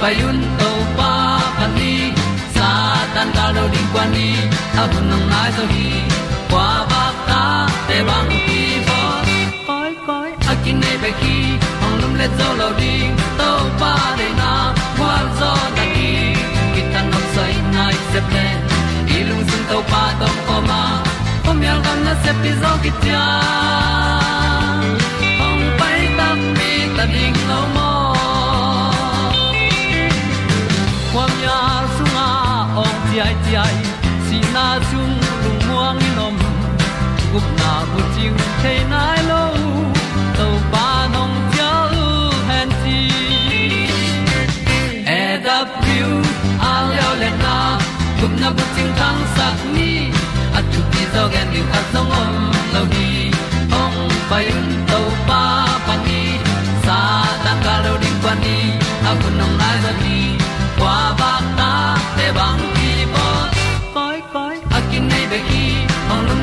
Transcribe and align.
payun 0.00 0.38
to 0.60 0.70
pa 0.98 1.12
pan 1.58 1.70
ni 1.78 1.94
sa 2.56 2.68
tan 3.14 3.28
ga 3.36 3.46
lo 3.56 3.64
ding 3.74 3.88
kwa 3.92 4.04
ni 4.14 4.28
a 4.80 4.84
bu 4.90 4.98
nang 5.10 5.24
mai 5.32 5.48
so 5.56 5.64
hi 5.72 5.88
kwa 6.50 6.66
ba 6.90 7.02
ta 7.28 7.42
te 7.88 7.98
bang 8.08 8.30
ki 8.46 8.62
bo 8.88 9.00
koi 9.68 9.92
koi 10.08 10.30
a 10.50 10.54
kin 10.64 10.76
nei 10.82 10.96
pe 11.02 11.10
ki 11.20 11.36
ong 11.84 11.96
lum 12.00 12.12
le 12.20 12.26
zo 12.38 12.48
lo 12.60 12.68
ding 12.80 13.12
to 13.38 13.50
pa 13.80 13.92
de 14.18 14.28
na 14.40 14.50
kwa 14.98 15.12
zo 15.38 15.52
ta 15.76 15.84
ki 15.94 16.10
ki 16.74 16.82
tan 16.92 17.06
nok 17.12 17.26
sai 17.34 17.54
nai 17.76 17.94
se 18.10 18.20
ple 18.28 18.46
ilung 19.18 19.44
sun 19.50 19.62
to 19.70 19.78
pa 19.92 20.02
tom 20.20 20.36
ko 20.48 20.56
ma. 20.70 20.82
Pom 21.44 21.58
yal 21.66 21.78
gam 21.84 21.98
na 22.06 22.12
se 22.24 22.32
pi 22.42 22.50
zo 22.62 22.72
ki 22.82 22.90
tia 23.02 23.24
gup 37.32 37.46
na 37.60 37.72
bu 37.90 38.00
chiu 38.14 38.32
the 38.62 38.74
nai 38.92 39.18
lo 39.30 39.42
to 40.38 40.46
pa 40.72 40.86
nong 41.14 41.36
pia 41.50 41.70
u 42.04 42.08
han 42.48 42.68
ti 42.82 42.98
e 45.18 45.22
da 45.46 45.58
pru 45.76 46.10
a 46.70 46.72
leo 46.90 47.12
le 47.22 47.30
na 47.44 47.54
gup 48.20 48.34
na 48.42 48.48
bu 48.56 48.64
chiu 48.74 48.88
tang 49.00 49.22
sat 49.36 49.58
ni. 49.74 49.90
At 50.58 50.64
tu 50.72 50.80
ti 50.92 51.02
zo 51.14 51.22
gen 51.32 51.46
ni 51.52 51.60
at 51.78 51.84
song 51.92 52.12
om 52.22 52.34
lo 52.74 52.82
ni 52.94 53.08
ong 53.80 53.98
pai 54.30 54.44
un 54.58 54.69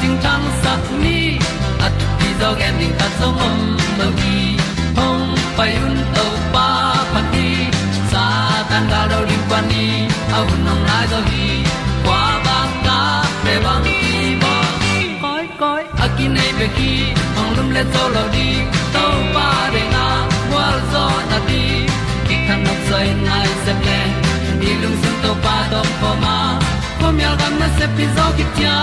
ting 0.00 0.16
chang 0.24 0.44
sat 0.62 0.82
ni 1.02 1.18
at 1.86 1.94
ti 2.18 2.28
dog 2.40 2.60
ending 2.68 2.94
ta 3.00 3.06
so 3.18 3.28
mom 3.38 3.56
lo 3.98 4.08
gi 4.20 4.38
hong 4.98 5.26
pai 5.56 5.72
un 5.86 5.96
to 6.16 6.26
pa 6.54 6.66
pa 7.12 7.20
ti 7.32 7.48
sa 8.12 8.24
tan 8.70 8.84
ga 8.92 9.00
do 9.10 9.18
ri 9.28 9.38
pa 9.50 9.58
ni 9.70 9.86
au 10.36 10.46
nong 10.66 10.82
lai 10.88 11.04
do 11.12 11.20
gi 11.30 11.48
kwa 12.04 12.22
ba 12.46 12.58
ta 12.86 12.98
pe 13.44 13.54
bang 13.64 13.82
ti 13.86 14.22
bo 14.42 14.54
koi 15.24 15.46
koi 15.60 15.82
akin 16.04 16.30
nei 16.36 16.50
be 16.58 16.66
ki 16.78 16.92
hong 17.36 17.52
lum 17.56 17.68
le 17.76 17.82
to 17.94 18.04
lo 18.14 18.24
di 18.36 18.48
to 18.94 19.04
pa 19.34 19.48
de 19.74 19.82
na 19.94 20.06
wa 20.54 20.66
zo 20.92 21.04
na 21.30 21.38
ti 21.48 21.62
ki 22.26 22.36
kan 22.46 22.60
nok 22.66 22.80
sai 22.88 23.06
nai 23.26 23.48
se 23.64 23.72
ple 23.82 24.00
ni 24.60 24.70
lung 24.82 24.96
sun 25.02 25.16
to 25.24 25.32
pa 25.44 25.56
do 25.72 25.80
pa 26.00 26.10
ma. 26.24 26.36
Ko 27.00 27.06
myal 27.18 27.34
gam 27.40 27.54
na 27.60 27.68
se 27.78 27.86
pi 27.96 28.04
zo 28.16 28.26
ki 28.38 28.44
tia 28.56 28.76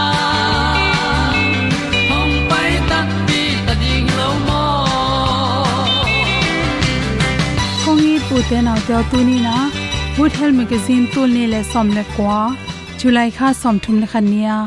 te 8.49 8.57
nau 8.65 8.79
te 8.87 8.97
tu 9.09 9.19
ni 9.27 9.37
na 9.47 9.55
wood 10.17 10.33
hel 10.39 10.51
magazine 10.59 11.05
tul 11.13 11.29
ni 11.35 11.43
le 11.53 11.59
som 11.71 11.87
le 11.97 12.03
kwa 12.15 12.39
july 12.99 13.29
kha 13.37 13.47
som 13.61 13.75
thum 13.83 13.95
le 14.01 14.07
khania 14.11 14.57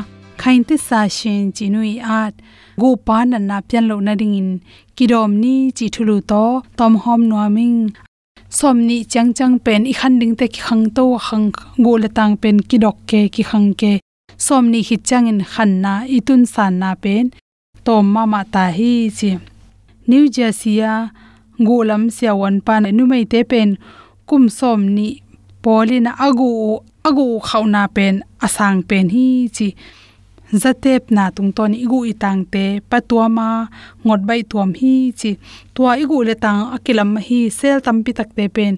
khain 0.41 0.61
te 0.69 0.75
sa 0.87 0.99
shin 1.17 1.41
jinui 1.55 1.93
at 2.19 2.33
go 2.81 2.89
pa 3.05 3.17
na 3.31 3.37
na 3.49 3.57
pian 3.67 3.85
lo 3.89 3.95
na 4.07 4.13
ding 4.19 4.35
in 4.41 4.49
kidom 4.97 5.31
ni 5.43 5.55
chi 5.77 5.85
thulu 5.95 6.17
to, 6.31 6.43
tom 6.77 6.93
hom 7.03 7.21
nuaming, 7.29 7.79
som 8.57 8.77
ni 8.87 8.97
chang 9.11 9.31
chang 9.37 9.55
pen 9.65 9.81
i 9.91 9.93
khan 9.99 10.13
ding 10.21 10.35
te 10.39 10.45
ki 10.53 10.61
khang 10.67 10.85
to, 10.97 11.05
khang 11.27 11.47
go 11.83 11.91
le 12.03 12.09
tang 12.17 12.33
pen 12.41 12.57
ki 12.69 12.77
dok 12.83 12.97
ke 13.09 13.21
ki 13.35 13.43
khang 13.49 13.69
ke, 13.81 13.93
som 14.45 14.63
ni 14.71 14.79
hi 14.87 14.95
chang 15.09 15.25
in 15.31 15.41
khan 15.53 15.71
na 15.83 15.93
itun 16.17 16.41
san 16.53 16.73
na 16.81 16.89
pen, 17.03 17.25
tom 17.85 18.03
ma 18.13 18.23
ma 18.33 18.41
ta 18.53 18.63
hi 18.77 18.91
chi. 19.17 19.31
New 20.09 20.23
jersey 20.35 20.77
a 21.59 21.97
siawan 22.15 22.61
pan 22.65 22.83
nu 22.97 23.03
mai 23.05 23.25
te 23.31 23.43
pen, 23.43 23.69
kum 24.27 24.43
som 24.49 24.81
ni 24.95 25.07
polina 25.63 26.11
agu 26.25 26.79
agu 27.03 27.39
khauna 27.47 27.87
pen, 27.95 28.15
asang 28.45 28.79
pen 28.89 29.09
hi 29.15 29.49
chi 29.55 29.67
zatep 30.61 31.11
na 31.15 31.23
tung 31.35 31.51
ton 31.57 31.73
igu 31.85 31.99
itang 32.11 32.41
te 32.53 32.63
patuama 32.89 33.47
ngot 34.05 34.21
bai 34.27 34.41
tuam 34.49 34.71
hi 34.79 34.93
chi 35.19 35.31
tua 35.75 35.91
igu 36.03 36.17
le 36.27 36.35
tang 36.43 36.61
akilam 36.75 37.11
hi 37.27 37.39
sel 37.59 37.77
tampi 37.85 38.11
tak 38.17 38.29
te 38.37 38.45
pen, 38.55 38.73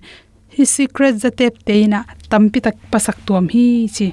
hi 0.56 0.64
secret 0.76 1.16
zatep 1.24 1.54
te 1.68 1.76
na 1.94 2.00
tampi 2.32 2.60
tak 2.66 2.76
pasak 2.92 3.18
tuam 3.26 3.46
hi 3.54 3.66
chi 3.96 4.08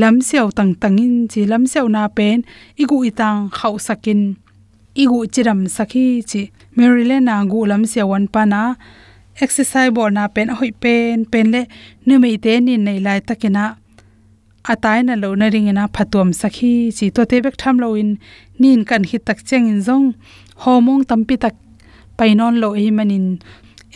lam 0.00 0.16
siaw 0.26 0.48
tang 0.56 0.72
tangin 0.82 1.14
chi 1.32 1.40
lam 1.50 1.64
siaw 1.72 1.86
na 1.94 2.02
pen, 2.16 2.38
igu 2.82 2.96
itang 3.10 3.38
khau 3.56 3.74
sakin, 3.86 4.20
igu 5.02 5.18
chiram 5.32 5.60
sakhi 5.76 6.06
chi 6.30 6.42
maryland 6.76 7.26
na 7.28 7.34
gu 7.50 7.60
lam 7.70 7.82
siawan 7.92 8.24
pana 8.34 8.62
exercise 9.44 9.92
bol 9.96 10.10
na 10.16 10.24
pen 10.34 10.48
hoi 10.58 10.72
pen 10.82 11.16
pen 11.32 11.46
le 11.54 11.62
nu 12.06 12.14
mei 12.22 12.36
te 12.44 12.52
ni 12.66 12.74
nei 12.86 12.98
lai 13.06 13.20
takena 13.28 13.64
atai 14.62 15.02
na 15.02 15.14
lo 15.22 15.34
na 15.34 15.46
ring 15.54 15.68
e 15.70 15.72
na 15.78 15.84
phatom 15.94 16.28
sakhi 16.40 16.72
chi 16.96 17.06
to 17.16 17.22
te 17.30 17.36
bek 17.44 17.56
tham 17.62 17.76
lo 17.82 17.88
in, 18.02 18.10
nin 18.60 18.80
kan 18.88 19.02
hi 19.10 19.18
tak 19.26 19.38
cheng 19.48 19.66
in 19.72 19.80
zong. 19.86 20.06
Hormone 20.62 21.04
tampi 21.10 21.34
tak 21.44 21.54
painon 22.18 22.54
lo 22.62 22.68
e 22.78 22.80
hi 22.84 22.90
manin 22.98 23.26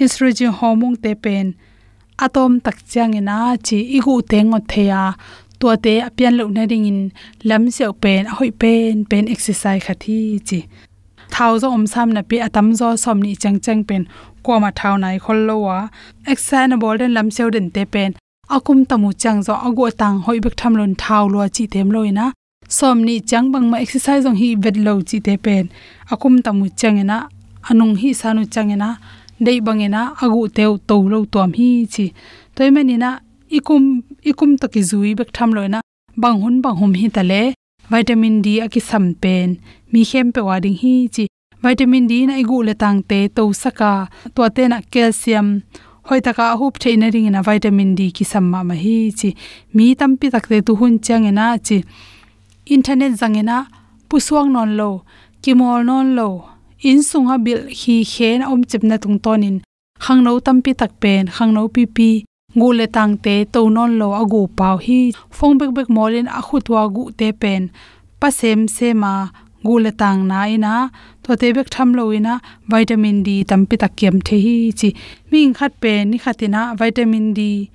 estrogen 0.03 0.53
hormone 0.59 0.97
te 1.05 1.13
pen. 1.25 1.47
Atom 2.25 2.53
tak 2.67 2.79
chang 2.93 3.13
e 3.15 3.21
ina 3.21 3.39
chi 3.67 3.79
igu 3.99 4.15
tengot 4.31 4.65
theya 4.73 5.03
to 5.61 5.67
te 5.85 5.93
apian 6.09 6.35
lo 6.39 6.45
na 6.57 6.63
ring 6.71 6.87
in, 6.91 7.01
lam 7.49 7.63
seo 7.77 7.93
pen 8.03 8.23
hoi 8.37 8.51
pen 8.63 8.95
pen 9.11 9.25
exercise 9.35 9.83
khathi 9.87 10.19
chi 10.49 10.59
thau 11.37 11.53
zo 11.63 11.69
om 11.77 11.85
sam 11.93 12.09
na 12.17 12.23
pi 12.29 12.37
atam 12.47 12.69
zo 12.81 12.89
som 13.05 13.19
ni 13.25 13.33
chang 13.43 13.59
chang 13.65 13.83
pen. 13.89 14.03
Ko 14.45 14.53
ma 14.63 14.71
thau 14.79 14.95
nai 15.03 15.17
khol 15.25 15.41
lo 15.49 15.57
wa. 15.67 15.79
Exercise 16.33 16.77
bol 16.83 16.97
den 17.01 17.13
lam 17.17 17.29
seu 17.37 17.49
den 17.55 17.67
te 17.75 17.83
pen. 17.95 18.11
Akum 18.57 18.79
tamu 18.91 19.11
chang 19.23 19.41
zo 19.47 19.55
ago 19.67 19.87
tang 20.01 20.17
hoi 20.25 20.39
bek 20.45 20.55
tham 20.61 20.75
lon 20.79 20.93
thau 21.03 21.25
lo 21.33 21.39
chi 21.57 21.65
tem 21.73 21.89
loina 21.95 22.27
som 22.69 22.99
ni 23.07 23.15
chang 23.31 23.47
bang 23.53 23.67
ma 23.71 23.77
exercise 23.85 24.25
ong 24.29 24.39
hi 24.43 24.49
vet 24.63 24.77
lo 24.87 24.93
chi 25.09 25.19
te 25.27 25.35
pen. 25.45 25.65
Akum 26.13 26.35
tamu 26.45 26.67
chang 26.81 26.99
ena 27.03 27.19
anung 27.69 27.95
hi 28.01 28.11
sanu 28.21 28.43
chang 28.55 28.71
ena 28.77 28.91
dei 29.45 29.59
bang 29.61 29.65
bangena 29.67 30.03
agu 30.23 30.43
teu 30.57 30.73
to 30.89 30.97
lo 31.13 31.19
tom 31.33 31.51
hi 31.59 31.69
chi. 31.95 32.07
Toy 32.57 32.71
manina 32.75 33.11
ikum 33.57 33.83
ikum 34.31 34.51
to 34.61 34.67
ki 34.75 34.83
zui 34.91 35.11
bek 35.19 35.31
tham 35.37 35.51
loina 35.57 35.79
bang 36.23 36.37
hun 36.43 36.57
bang 36.65 36.77
hum 36.81 36.93
hi 37.01 37.09
tale 37.17 37.43
vitamin 37.91 38.37
d 38.45 38.47
aki 38.65 38.81
sam 38.89 39.05
pen 39.23 39.49
mi 39.93 40.01
khem 40.11 40.27
pe 40.35 40.41
wading 40.49 40.79
hi 40.83 40.95
chi 41.15 41.25
vitamin 41.63 42.07
d 42.11 42.13
na 42.29 42.35
igu 42.43 42.59
le 42.69 42.75
tang 42.83 43.01
te 43.11 43.19
to 43.37 43.43
saka 43.63 43.93
to 44.35 44.41
te 44.57 44.63
na 44.73 44.79
calcium. 44.93 45.49
Hoi 46.09 46.21
taka 46.27 46.47
hup 46.61 46.75
theina 46.83 47.07
ring 47.15 47.31
na 47.35 47.41
vitamin 47.49 47.91
d 47.99 48.01
ki 48.17 48.25
samma 48.33 48.61
ma 48.69 48.75
hi 48.85 48.97
chi. 49.19 49.31
Mi 49.77 49.87
tampi 50.01 50.27
takte 50.35 50.57
tu 50.67 50.73
hun 50.81 50.95
changena 51.07 51.47
chi. 51.67 51.79
Internet 52.75 53.13
zangena 53.21 53.59
pusuang 54.09 54.51
non 54.55 54.71
lo, 54.79 54.91
kimol 55.43 55.81
non 55.89 56.07
lo 56.19 56.29
in 56.89 57.01
sunga 57.09 57.37
bil 57.45 57.61
hi 57.81 57.97
khen 58.13 58.41
om 58.53 58.61
chipna 58.71 58.97
tung 59.03 59.19
tonin 59.25 59.57
khangno 60.05 60.33
tampi 60.47 60.73
tak 60.81 60.93
pen 61.03 61.25
khangno 61.37 61.63
pi 61.75 61.83
pi, 61.97 62.11
ngu 62.57 62.69
le 62.79 62.87
tang 62.97 63.15
te 63.25 63.35
to 63.53 63.61
non 63.77 63.93
lo 64.01 64.09
agu 64.21 64.41
pau 64.59 64.77
hi. 64.87 65.01
Phong 65.37 65.55
bek 65.61 65.71
bek 65.77 65.89
molin 65.97 66.29
a 66.39 66.41
khutwa 66.47 66.83
gu 66.95 67.05
te 67.19 67.29
pen. 67.43 67.63
Pa 68.21 68.29
sem 68.39 68.61
se 69.85 69.93
tang 70.01 70.21
na 70.31 70.41
ina 70.55 70.91
to 71.23 71.31
te 71.41 71.53
bek 71.57 71.69
tham 71.75 71.89
lo 71.99 72.05
ina 72.19 72.35
vitamin 72.71 73.23
d 73.27 73.29
tampi 73.51 73.77
tak 73.83 73.97
the 73.97 74.37
hi 74.45 74.73
chi. 74.79 74.89
Ming 75.31 75.55
khat 75.59 75.73
pen 75.83 76.11
ni 76.11 76.19
khatina 76.19 76.61
vitamin 76.81 77.35
d. 77.35 77.71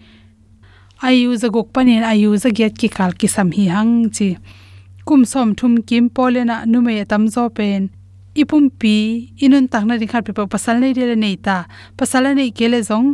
Ayu 1.04 1.36
za 1.42 1.48
gok 1.56 1.68
panin 1.74 2.04
ayu 2.12 2.38
za 2.44 2.50
get 2.50 2.78
ki 2.78 2.88
kal 2.98 3.12
ki 3.20 3.28
sam 3.28 3.52
hi 3.52 3.66
hang 3.76 4.10
chi. 4.16 4.38
Kum 5.08 5.26
som 5.26 5.56
thum 5.56 5.74
kim 5.88 6.10
polena 6.10 6.56
nume 6.72 6.94
tam 7.12 7.28
zo 7.28 7.50
pen. 7.50 7.90
Ipum 8.42 8.70
pi, 8.80 8.96
inun 9.44 9.68
takna 9.68 10.00
ding 10.00 10.08
khat 10.08 10.24
pe 10.24 10.44
pasal 10.54 10.80
nei 10.80 10.94
de 10.94 11.16
nei 11.16 11.36
ta. 11.36 11.66
Pasal 11.98 12.24
nei 12.36 12.52
kele 12.58 12.80
zong, 12.90 13.08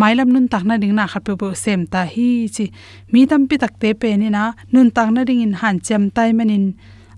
mailam 0.00 0.28
nun 0.34 0.46
takna 0.52 0.78
ding 0.78 0.94
na 0.94 1.06
khat 1.12 1.24
pe 1.24 1.48
sem 1.64 1.80
ta 1.92 2.04
hi 2.04 2.46
chi. 2.54 2.70
Mi 3.12 3.26
tam 3.26 3.48
pi 3.48 3.56
tak 3.62 3.74
pe 3.80 4.16
ni 4.16 4.28
na, 4.30 4.52
nun 4.72 4.88
takna 4.96 5.24
ding 5.28 5.42
in 5.46 5.54
han 5.60 5.80
chem 5.80 6.10
tai 6.10 6.30
manin 6.32 6.74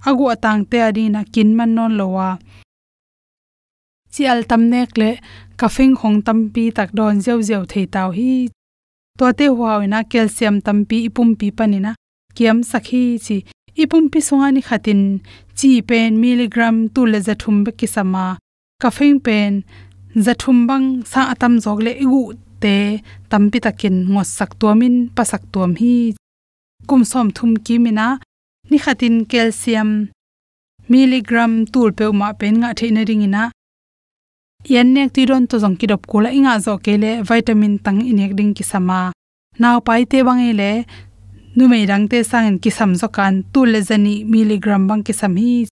agu 0.09 0.25
atang 0.35 0.62
te 0.71 0.79
adi 0.89 1.05
na 1.15 1.21
kin 1.35 1.51
man 1.59 1.71
non 1.77 1.93
lowa 2.01 2.29
chi 4.15 4.23
al 4.33 4.41
tam 4.51 4.62
nek 4.73 4.91
le 5.01 5.11
kafing 5.61 5.95
hong 6.01 6.19
tam 6.27 6.39
pi 6.55 6.65
tak 6.77 6.91
don 6.97 7.17
zeu 7.25 7.39
zeu 7.49 7.62
thei 7.73 7.87
taw 7.95 8.09
hi. 8.19 8.33
To 9.19 9.25
te 9.39 9.47
huaw 9.56 9.81
na 9.93 9.99
calcium 10.11 10.56
tam 10.67 10.79
pi 10.89 10.97
ipum 11.09 11.31
pi 11.39 11.47
panina 11.59 11.93
kiam 12.37 12.59
sakhi 12.71 13.05
chi 13.25 13.37
ipum 13.83 14.05
pi 14.12 14.19
sunga 14.29 14.49
ni 14.55 14.61
khatin. 14.69 15.03
Chi 15.59 15.71
pen 15.89 16.11
milligram 16.23 16.77
tu 16.95 17.01
le 17.12 17.19
zathum 17.27 17.56
be 17.65 17.71
kisama 17.79 18.25
kafing 18.83 19.19
pen 19.27 19.53
pen 19.65 20.23
zathum 20.27 20.59
bang 20.69 20.87
sa 21.11 21.21
atam 21.33 21.55
jog 21.65 21.79
le 21.87 21.93
igu 22.05 22.23
te 22.62 22.77
tampi 23.31 23.59
takin 23.65 23.97
ngo 24.12 24.23
sak 24.37 24.51
tuamin 24.61 24.97
pasak 25.17 25.43
tuam 25.53 25.73
hi. 25.81 25.95
Kum 26.89 27.03
som 27.11 27.29
thum 27.37 27.53
ki 27.65 27.75
mina 27.85 28.06
ni 28.70 28.78
khatin 28.84 29.16
calcium 29.31 29.90
milligram 30.90 31.52
tul 31.72 31.90
pe 31.99 32.05
ma 32.20 32.28
pen 32.40 32.55
nga 32.61 32.70
theina 32.78 33.02
ringina. 33.08 33.43
Yan 34.75 34.88
nek 34.94 35.12
ti 35.14 35.22
ron 35.28 35.44
to 35.50 35.56
jong 35.62 35.76
ki 35.78 35.87
dop 35.90 36.02
kula 36.11 36.28
inga 36.38 36.55
zo 36.64 36.78
kele 36.84 37.11
vitamin 37.28 37.75
tang 37.84 38.00
inek 38.11 38.32
ding 38.38 38.52
ki 38.56 38.64
sama 38.72 38.99
naw 39.61 39.76
pai 39.87 40.02
te 40.11 40.19
bang 40.26 40.40
e 40.44 40.49
ile 40.52 40.70
nu 41.56 41.69
mei 41.70 41.84
rang 41.90 42.05
te 42.11 42.19
sang 42.31 42.58
ki 42.62 42.70
sam 42.78 42.90
zo 43.00 43.08
kan 43.16 43.34
tu 43.52 43.61
le 43.72 43.81
zani 43.88 44.14
milligram 44.32 44.82
bang 44.88 45.02
ki 45.06 45.12
sam 45.20 45.37
hi. 45.37 45.67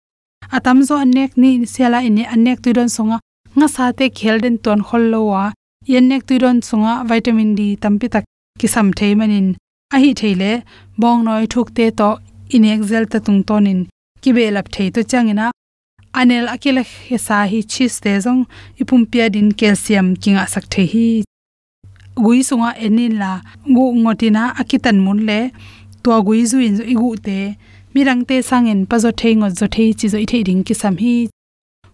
Atam 0.56 0.78
zo 0.88 0.94
anek 1.04 1.32
ni 1.42 1.50
sela 1.72 1.98
ini 2.08 2.24
anek 2.34 2.58
ti 2.64 2.70
ron 2.76 2.90
songa, 2.96 3.18
nga 3.56 3.68
sa 3.74 3.84
te 3.98 4.04
khel 4.18 4.36
den 4.44 4.56
ton 4.64 4.80
khol 4.86 5.04
lo 5.12 5.20
wa. 5.30 5.44
Yan 5.92 6.04
nek 6.10 6.22
ti 6.28 6.34
ron 6.42 6.58
songa 6.68 6.92
vitamin 7.10 7.50
d 7.58 7.60
tampi 7.82 8.06
tak 8.14 8.24
ki 8.60 8.68
sam 8.74 8.88
thei 8.98 9.12
manin. 9.18 9.48
A 9.94 9.96
hi 10.02 10.10
theile 10.20 10.52
bong 11.00 11.20
noi 11.26 11.44
thuk 11.52 11.68
te 11.76 11.84
to 11.98 12.10
in 12.54 12.82
zel 12.90 13.06
ta 13.12 13.18
tung 13.26 13.42
tonin 13.48 13.80
ki 14.22 14.30
be 14.36 14.50
lap 14.50 14.68
thei 14.74 14.88
to 14.94 15.00
changina 15.10 15.46
anel 16.20 16.46
akila 16.54 16.82
he 17.08 17.16
sa 17.26 17.36
hi 17.50 17.60
chis 17.72 17.94
te 18.04 18.12
zong, 18.24 18.42
ipum 18.80 19.02
pia 19.10 19.26
din 19.34 19.48
calcium 19.58 20.08
kinga 20.22 20.44
sak 20.54 20.64
the 20.72 20.82
hi. 20.92 21.24
Gui 22.24 22.40
sunga 22.48 22.70
enin 22.86 23.14
la 23.22 23.32
gu 23.74 23.84
ngotina 24.02 24.42
akitan 24.60 24.98
mun 25.04 25.20
le 25.28 25.40
to 26.02 26.10
gui 26.26 26.44
zu 26.50 26.58
in 26.66 26.76
zo 26.78 26.84
igu 26.94 27.10
te. 27.26 27.38
Mirang 27.94 28.22
te 28.28 28.36
sangen 28.48 28.80
pa 28.90 28.96
zo 29.04 29.10
thei 29.20 29.34
ngo 29.38 29.48
zo 29.58 29.66
thei 29.74 29.90
chi 29.98 30.06
zo 30.12 30.18
i 30.24 30.26
thei 30.32 30.42
ding 30.48 30.62
ki 30.66 30.74
sam 30.82 30.96
hi. 31.02 31.16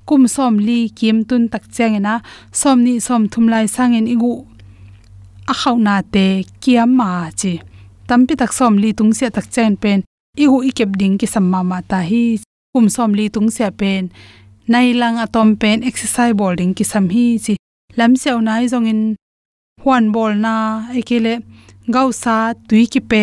Kum 0.08 0.22
som 0.34 0.54
li 0.66 0.80
kim 0.98 1.18
tun 1.28 1.44
tak 1.52 1.64
changena 1.76 2.14
som 2.60 2.78
ni 2.86 2.94
som 3.06 3.22
thum 3.32 3.46
lai 3.52 3.66
sangen 3.76 4.06
igu. 4.14 4.34
A 5.52 5.54
khauna 5.60 5.96
te 6.14 6.26
kiam 6.62 6.90
ma 6.98 7.10
chi. 7.40 7.52
Tampi 8.08 8.34
tak 8.40 8.52
som 8.58 8.74
li 8.82 8.90
tung 8.98 9.12
se 9.18 9.26
tak 9.36 9.46
chen 9.54 9.74
pen 9.82 10.00
ihu 10.42 10.56
ikep 10.70 10.90
ding 11.00 11.16
ki 11.20 11.26
samma 11.34 11.60
ma 11.70 11.78
ta 11.90 12.00
hi 12.10 12.24
kum 12.72 12.86
som 12.94 13.10
li 13.18 13.26
tung 13.34 13.50
se 13.56 13.66
pen. 13.80 14.04
Nai 14.72 14.92
lang 15.00 15.16
atom 15.24 15.48
pen 15.60 15.78
exercise 15.88 16.34
bowling 16.38 16.72
ki 16.78 16.84
sam 16.92 17.04
hi 17.14 17.26
chi. 17.44 17.54
Lam 17.98 18.12
seo 18.22 18.38
nai 18.48 18.64
zong 18.72 18.88
in 18.92 19.02
huan 19.82 20.04
ball 20.14 20.32
na 20.44 20.54
ekele 21.00 21.34
gausa 21.94 22.36
tui 22.68 22.84
ki 22.92 23.00
pe 23.10 23.22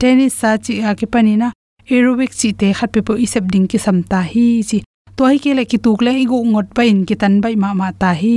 tennis 0.00 0.34
sa 0.40 0.50
chi 0.64 0.74
a 0.88 0.90
ki 0.98 1.06
panina 1.12 1.48
aerobic 1.90 2.32
chi 2.40 2.48
te 2.60 2.68
khat 2.78 2.90
pe 2.94 3.00
po 3.06 3.12
isep 3.26 3.44
ding 3.52 3.66
ki 3.70 3.78
samta 3.86 4.20
hi 4.32 4.46
chi. 4.68 4.78
To 5.16 5.22
hi 5.30 5.36
kele 5.44 5.62
ki 5.70 5.78
tuk 5.84 6.00
le 6.06 6.12
igu 6.24 6.38
ngot 6.52 6.68
pa 6.76 6.82
in 6.90 7.00
ki 7.08 7.14
tan 7.20 7.34
bai 7.42 7.54
ma 7.62 7.70
ma 7.80 7.88
ta 8.00 8.10
hi. 8.22 8.36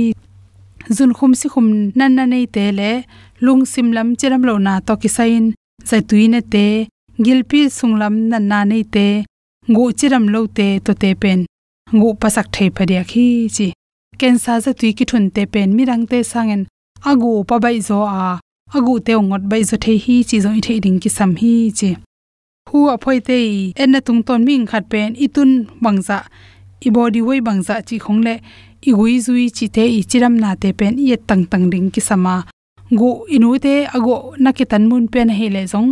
Zun 0.96 1.12
khum 1.16 1.32
si 1.40 1.46
khum 1.52 1.66
nan 1.98 2.12
na 2.16 2.24
nei 2.32 2.46
te 2.54 2.64
le, 2.78 2.90
lung 3.44 3.62
sim 3.72 3.88
lam 3.96 4.08
chiram 4.18 4.42
lo 4.48 4.54
na 4.66 4.72
to 4.86 4.94
ki 5.02 5.08
sain, 5.16 5.44
zai 5.88 6.00
tuine 6.08 6.40
te 6.52 6.66
gilpi 7.18 7.70
sunglam 7.70 8.14
na 8.30 8.38
na 8.38 8.64
nei 8.64 8.84
te, 8.94 9.24
ngu 9.70 9.92
chiram 9.98 10.26
lo 10.34 10.46
te 10.46 10.78
to 10.84 10.92
te 10.94 11.14
pen. 11.14 11.46
Ngu 11.92 12.08
pasak 12.20 12.46
thei 12.54 12.70
phadia 12.76 13.02
khi 13.10 13.48
chi. 13.56 13.66
Kensa 14.18 14.60
za 14.64 14.72
tui 14.78 14.92
ki 14.98 15.04
thun 15.10 15.30
te 15.34 15.42
pen 15.52 15.68
mirang 15.76 16.04
te 16.10 16.18
sangen. 16.30 16.62
Agu 17.10 17.30
pa 17.48 17.56
bai 17.64 17.78
zo 17.88 17.98
a, 18.02 18.38
agu 18.76 18.94
te 19.06 19.12
ngot 19.14 19.44
bai 19.50 19.62
zo 19.68 19.76
thei 19.84 19.98
hi 20.04 20.16
chi 20.28 20.36
zo 20.44 20.50
i 20.58 20.60
the 20.66 20.74
ding 20.84 20.98
ki 21.02 21.08
sam 21.16 21.36
hi 21.40 21.70
chi. 21.78 21.90
Hu 22.70 22.78
a 22.94 22.96
phoi 23.02 23.18
te 23.28 23.38
en 23.82 23.90
na 23.92 24.00
tung 24.06 24.22
ton 24.26 24.44
ming 24.48 24.66
khat 24.70 24.84
pen 24.92 25.14
itun 25.24 25.50
bangza 25.82 26.18
i 26.86 26.90
body 26.94 27.20
wei 27.28 27.40
bangza 27.46 27.74
chi 27.88 27.96
khongle 28.04 28.34
i 28.88 28.90
gui 28.98 29.14
zui 29.26 29.44
chi 29.56 29.66
te 29.74 29.84
i 29.98 30.00
chiram 30.10 30.34
na 30.42 30.50
te 30.62 30.68
pen 30.78 30.94
ye 31.08 31.16
tang 31.28 31.44
tang 31.50 31.66
ding 31.72 31.88
ki 31.94 32.00
sama. 32.08 32.34
Gu 32.98 33.10
inu 33.34 33.48
te 33.64 33.74
ago 33.96 34.14
nakitan 34.44 34.84
mun 34.90 35.04
pen 35.12 35.28
hele 35.38 35.62
zong 35.72 35.90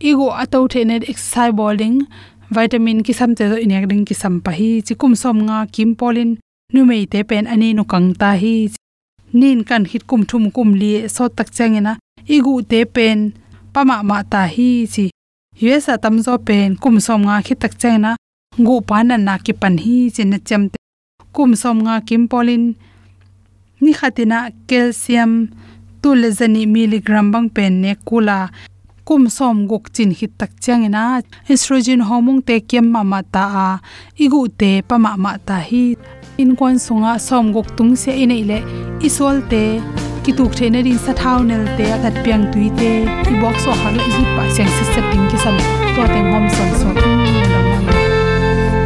igo 0.00 0.30
atau 0.30 0.68
the 0.68 0.80
exercise 1.10 1.52
bowling 1.52 2.06
vitamin 2.50 3.02
ki 3.02 3.12
sam 3.12 3.34
te 3.34 3.48
do 3.50 3.56
inek 3.56 3.88
ding 3.90 4.04
ki 4.08 4.14
sam 4.14 4.40
pa 4.40 4.50
hi 4.50 4.80
chi 4.86 4.94
kum 4.94 5.14
som 5.14 5.36
nga 5.46 5.66
kim 5.74 5.94
polin 5.94 6.38
nu 6.74 6.84
mei 6.84 7.04
te 7.12 7.20
pen 7.28 7.46
ani 7.46 7.68
nu 7.72 7.82
kang 7.92 8.08
ta 8.20 8.30
hi, 8.42 8.54
nin 9.40 9.60
kan 9.68 9.84
hit 9.90 10.02
kum 10.10 10.22
thum 10.28 10.44
kum 10.56 10.70
li 10.80 10.90
so 11.14 11.24
tak 11.28 11.48
changena, 11.56 11.92
igu 12.36 12.54
te 12.70 12.80
pen 12.94 13.18
pama 13.72 13.96
ma 14.08 14.18
ta 14.32 14.42
hi 14.54 14.70
chi. 14.94 15.06
Yesa 15.64 15.92
atam 15.96 16.16
zo 16.24 16.34
pen 16.48 16.76
kum 16.82 16.96
som 17.06 17.20
nga 17.26 17.36
khit 17.46 17.58
tak 17.62 17.74
changena, 17.80 18.10
ngu 18.62 18.74
pan 18.88 19.08
na 19.26 19.34
ki 19.44 19.52
pan 19.60 19.74
hi 19.84 19.96
chin 20.14 20.28
na 20.32 20.38
cham 20.48 20.62
te. 20.72 20.78
Kum 21.34 21.50
som 21.62 21.76
nga 21.84 21.94
kim 22.08 22.22
polin, 22.30 22.64
ni 23.82 23.92
khatina 23.98 24.38
calcium 24.68 25.32
tu 26.02 26.08
le 26.20 26.28
zani 26.38 26.62
bang 27.32 27.48
pen 27.56 27.72
ne 27.82 27.92
kula 28.08 28.38
kum 29.08 29.24
som 29.30 29.56
gok 29.70 29.84
chin 29.94 30.10
hit 30.18 30.32
tak 30.40 30.50
changena 30.64 31.02
estrogen 31.52 32.00
hormone 32.08 32.42
te 32.48 32.56
kem 32.70 32.86
ma 32.94 33.02
ma 33.12 33.20
ta 33.34 33.44
a. 33.66 33.68
Igu 34.24 34.40
te 34.60 34.70
pa 34.88 34.96
ma 35.04 35.12
ma 35.24 35.32
ta 35.46 35.56
hi. 35.68 35.84
In 36.42 36.50
kwan 36.58 36.76
sunga 36.84 37.12
som 37.28 37.44
gok 37.54 37.68
tung 37.76 37.94
se 38.02 38.12
ine 38.22 38.36
ile. 38.42 38.58
Isol 39.08 39.36
te. 39.50 39.64
Ki 40.24 40.32
tuk 40.38 40.52
the 40.58 40.66
na 40.74 40.80
rin 40.86 40.98
sa 41.04 41.12
thau 41.20 41.38
nel 41.50 41.64
te. 41.78 41.86
That 42.02 42.16
piang 42.24 42.44
tui 42.52 42.68
te. 42.80 42.92
I 43.30 43.32
box 43.40 43.64
so 43.64 43.70
ha 43.80 43.88
i 44.20 44.24
pa 44.36 44.44
seng 44.56 44.70
se 44.76 44.84
setting 44.92 45.24
ki 45.30 45.38
sam 45.44 45.56
to 45.94 46.02
te 46.12 46.20
hom 46.30 46.44
son 46.56 46.70
so 46.80 46.88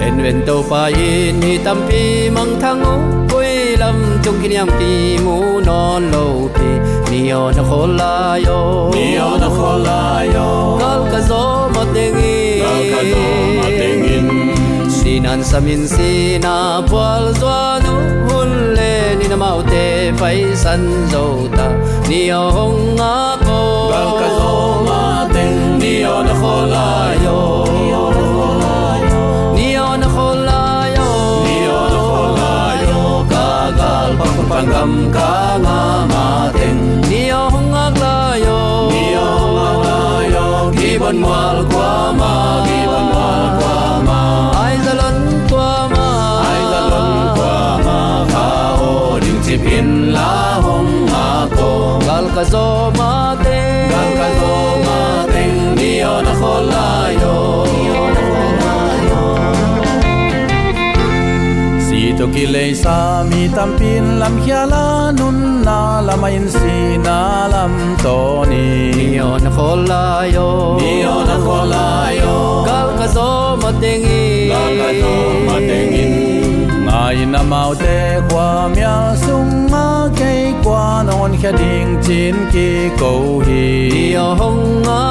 en 0.06 0.16
ven 0.24 0.38
to 0.46 0.56
pa 0.70 0.82
in 0.86 1.42
hi 1.42 1.52
tam 1.64 1.78
pi 1.88 2.02
mang 2.36 2.52
thang 2.62 2.80
o. 2.92 2.94
Koi 3.30 3.76
lam 3.82 3.98
chung 4.22 4.38
ki 4.42 4.48
yam 4.58 4.70
ti 4.78 4.92
mu 5.24 5.36
non 5.68 6.02
lo 6.14 6.24
pi 6.56 6.91
ni 7.12 7.22
o 7.38 7.40
na 7.56 7.62
khol 7.70 7.90
la 8.00 8.12
yo 8.46 8.58
ni 8.94 9.06
o 9.24 9.30
na 9.42 9.48
khol 9.56 9.78
la 9.86 10.02
yo 10.34 10.46
kal 10.82 11.02
ka 11.12 11.20
zo 11.30 11.42
ma 11.74 11.82
ding 11.94 12.20
i 12.28 12.36
kal 12.62 12.80
ka 12.92 13.00
zo 13.10 13.24
ma 13.58 13.66
ding 13.80 14.04
in 14.16 14.28
sinan 14.96 15.40
samin 15.50 15.82
sina 15.94 16.54
pwal 16.90 17.24
zwa 17.40 17.60
nu 17.84 17.94
hun 18.28 18.50
le. 18.76 18.94
Ni 19.18 19.26
na 19.32 19.36
mau 19.44 19.58
te 19.70 19.84
pai 20.20 20.40
san 20.62 20.82
zo 21.12 21.24
ta. 21.56 21.66
Ni 22.08 22.22
hong 22.56 23.00
a 23.12 23.16
ko. 23.46 23.60
Kal 23.92 24.10
ka 24.20 24.28
zo 24.38 24.52
ma 24.88 25.02
ding 25.34 25.60
ni 25.82 25.94
o 26.14 26.16
na 26.28 26.34
khol 26.40 26.64
la 26.74 26.88
yo 27.26 27.38
pangam 34.52 34.92
ka 35.16 35.22
nga 35.22 35.26
ma 35.26 35.41
gibon 41.12 41.28
wal 41.30 41.64
kwa 41.68 42.12
ma 42.18 42.32
gibon 42.66 43.06
wal 43.16 43.44
kwa 43.60 43.76
ma. 44.08 44.20
Ai 44.64 44.76
zalon 44.84 45.18
kwa 45.50 45.68
ma? 45.92 46.06
Ai 46.48 46.62
zalon 46.72 47.12
kwa 47.36 47.56
ma 47.86 47.98
kha 48.32 48.46
o 48.88 49.20
ding 49.20 49.40
chi 49.44 49.56
pin 49.64 50.12
la 50.16 50.60
hong 50.64 50.92
ma 51.12 51.26
ko 51.56 51.70
gal 52.06 52.26
ka 52.34 52.44
zo 52.52 52.66
ma 52.98 53.10
teng 53.44 53.90
gal 53.92 54.10
ka 54.20 54.28
zo 54.40 54.54
ma 54.86 54.98
teng 55.32 55.58
nio 55.76 56.14
na 56.24 56.32
khol 56.40 56.64
la 56.72 56.88
yo. 57.20 57.36
To 62.22 62.26
ki 62.34 62.44
le 62.54 62.64
sa 62.80 63.24
mi 63.28 63.48
tam 63.56 63.70
pin 63.78 64.04
lam 64.20 64.34
khia 64.44 64.60
la 64.72 65.10
nun 65.18 65.61
na 66.12 66.18
ma 66.22 66.28
in 66.28 66.46
si 66.54 66.98
na 67.06 67.48
lam 67.52 67.74
to 68.04 68.44
ni. 68.50 68.64
Ni 68.96 69.18
on 69.18 69.44
khol 69.56 69.80
la 69.90 70.04
yo 70.36 70.48
ni 70.80 70.90
on 71.12 71.30
khol 71.44 71.64
la 71.72 71.86
yo 72.20 72.34
gal 72.68 72.88
ka 72.98 73.06
zo 73.14 73.28
ma 73.62 73.70
teng 73.82 74.04
i 74.16 74.24
gal 74.52 74.72
ka 74.80 74.90
zo 75.00 75.12
ma 75.46 75.56
in 76.02 76.12
ngai 76.86 77.18
na 77.32 77.40
mau 77.52 77.70
te 77.82 77.96
kwa 78.28 78.48
mya 78.74 78.94
sung 79.24 79.54
ma 79.72 79.86
ke 80.18 80.32
kwa 80.64 80.84
non 81.08 81.32
khia 81.40 81.52
ding 81.60 81.90
chin 82.04 82.36
ki 82.52 82.68
ko 83.00 83.12
hi 83.46 83.64
ni 83.94 84.04
hong 84.40 84.88
a 84.98 85.02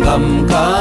ngầm 0.00 0.46
ca 0.48 0.77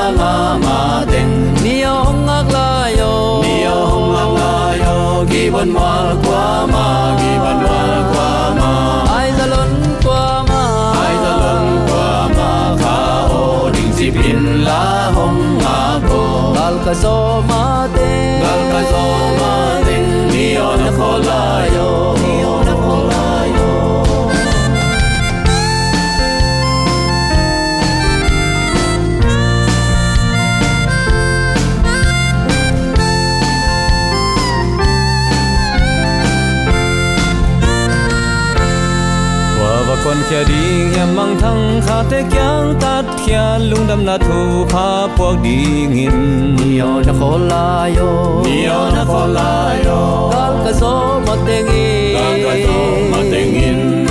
con 40.08 40.18
kia 40.30 40.44
đi 40.44 40.98
em 40.98 41.16
mang 41.16 41.36
thăng 41.42 41.82
khá 41.86 42.04
thế 42.10 42.24
kyang 42.32 42.76
tát 42.82 43.06
kia 43.26 43.60
lung 43.60 43.88
đâm 43.88 44.06
là 44.06 44.18
thu 44.18 44.66
pha 44.70 45.08
buộc 45.18 45.36
đi 45.44 45.66
nghìn. 45.94 46.56
Nhiều 46.56 47.02
na 47.06 47.14
khô 47.20 47.38
la 47.38 47.90
yo. 47.98 48.42
Nhiều 48.46 48.82
na 48.96 49.04
khô 49.08 49.28
la 49.28 49.76
yo. 49.86 50.30
Gal 50.34 50.54
ka 50.66 50.72
zo 50.82 51.20
ma 51.28 51.36
teng 51.48 51.68
i 51.68 52.14
gal 52.14 52.36
ka 52.46 52.54
zo 52.66 52.80
ma 53.12 53.18
teng 53.32 53.54
in 53.54 54.08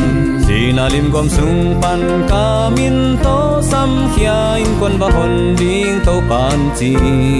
na 0.76 0.88
lim 0.92 1.10
gom 1.12 1.28
sung 1.28 1.80
pan 1.82 2.26
ka 2.30 2.70
min 2.76 3.16
to 3.24 3.62
sam 3.62 3.90
khia 4.16 4.54
in 4.56 4.66
kon 4.80 4.98
ba 5.00 5.06
hon 5.14 5.56
ding 5.58 6.00
to 6.06 6.12
pan 6.28 6.58
chi 6.78 6.90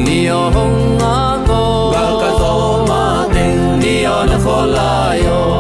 nhiều 0.06 0.40
hong 0.54 0.98
a 0.98 1.18
ko 1.48 1.90
gal 1.94 2.12
ka 2.22 2.30
zo 2.40 2.86
ma 2.88 3.25
teng 3.34 3.80
nhiều 3.80 4.18
na 4.30 4.38
khô 4.44 4.66
la 4.76 5.16
yo 5.26 5.55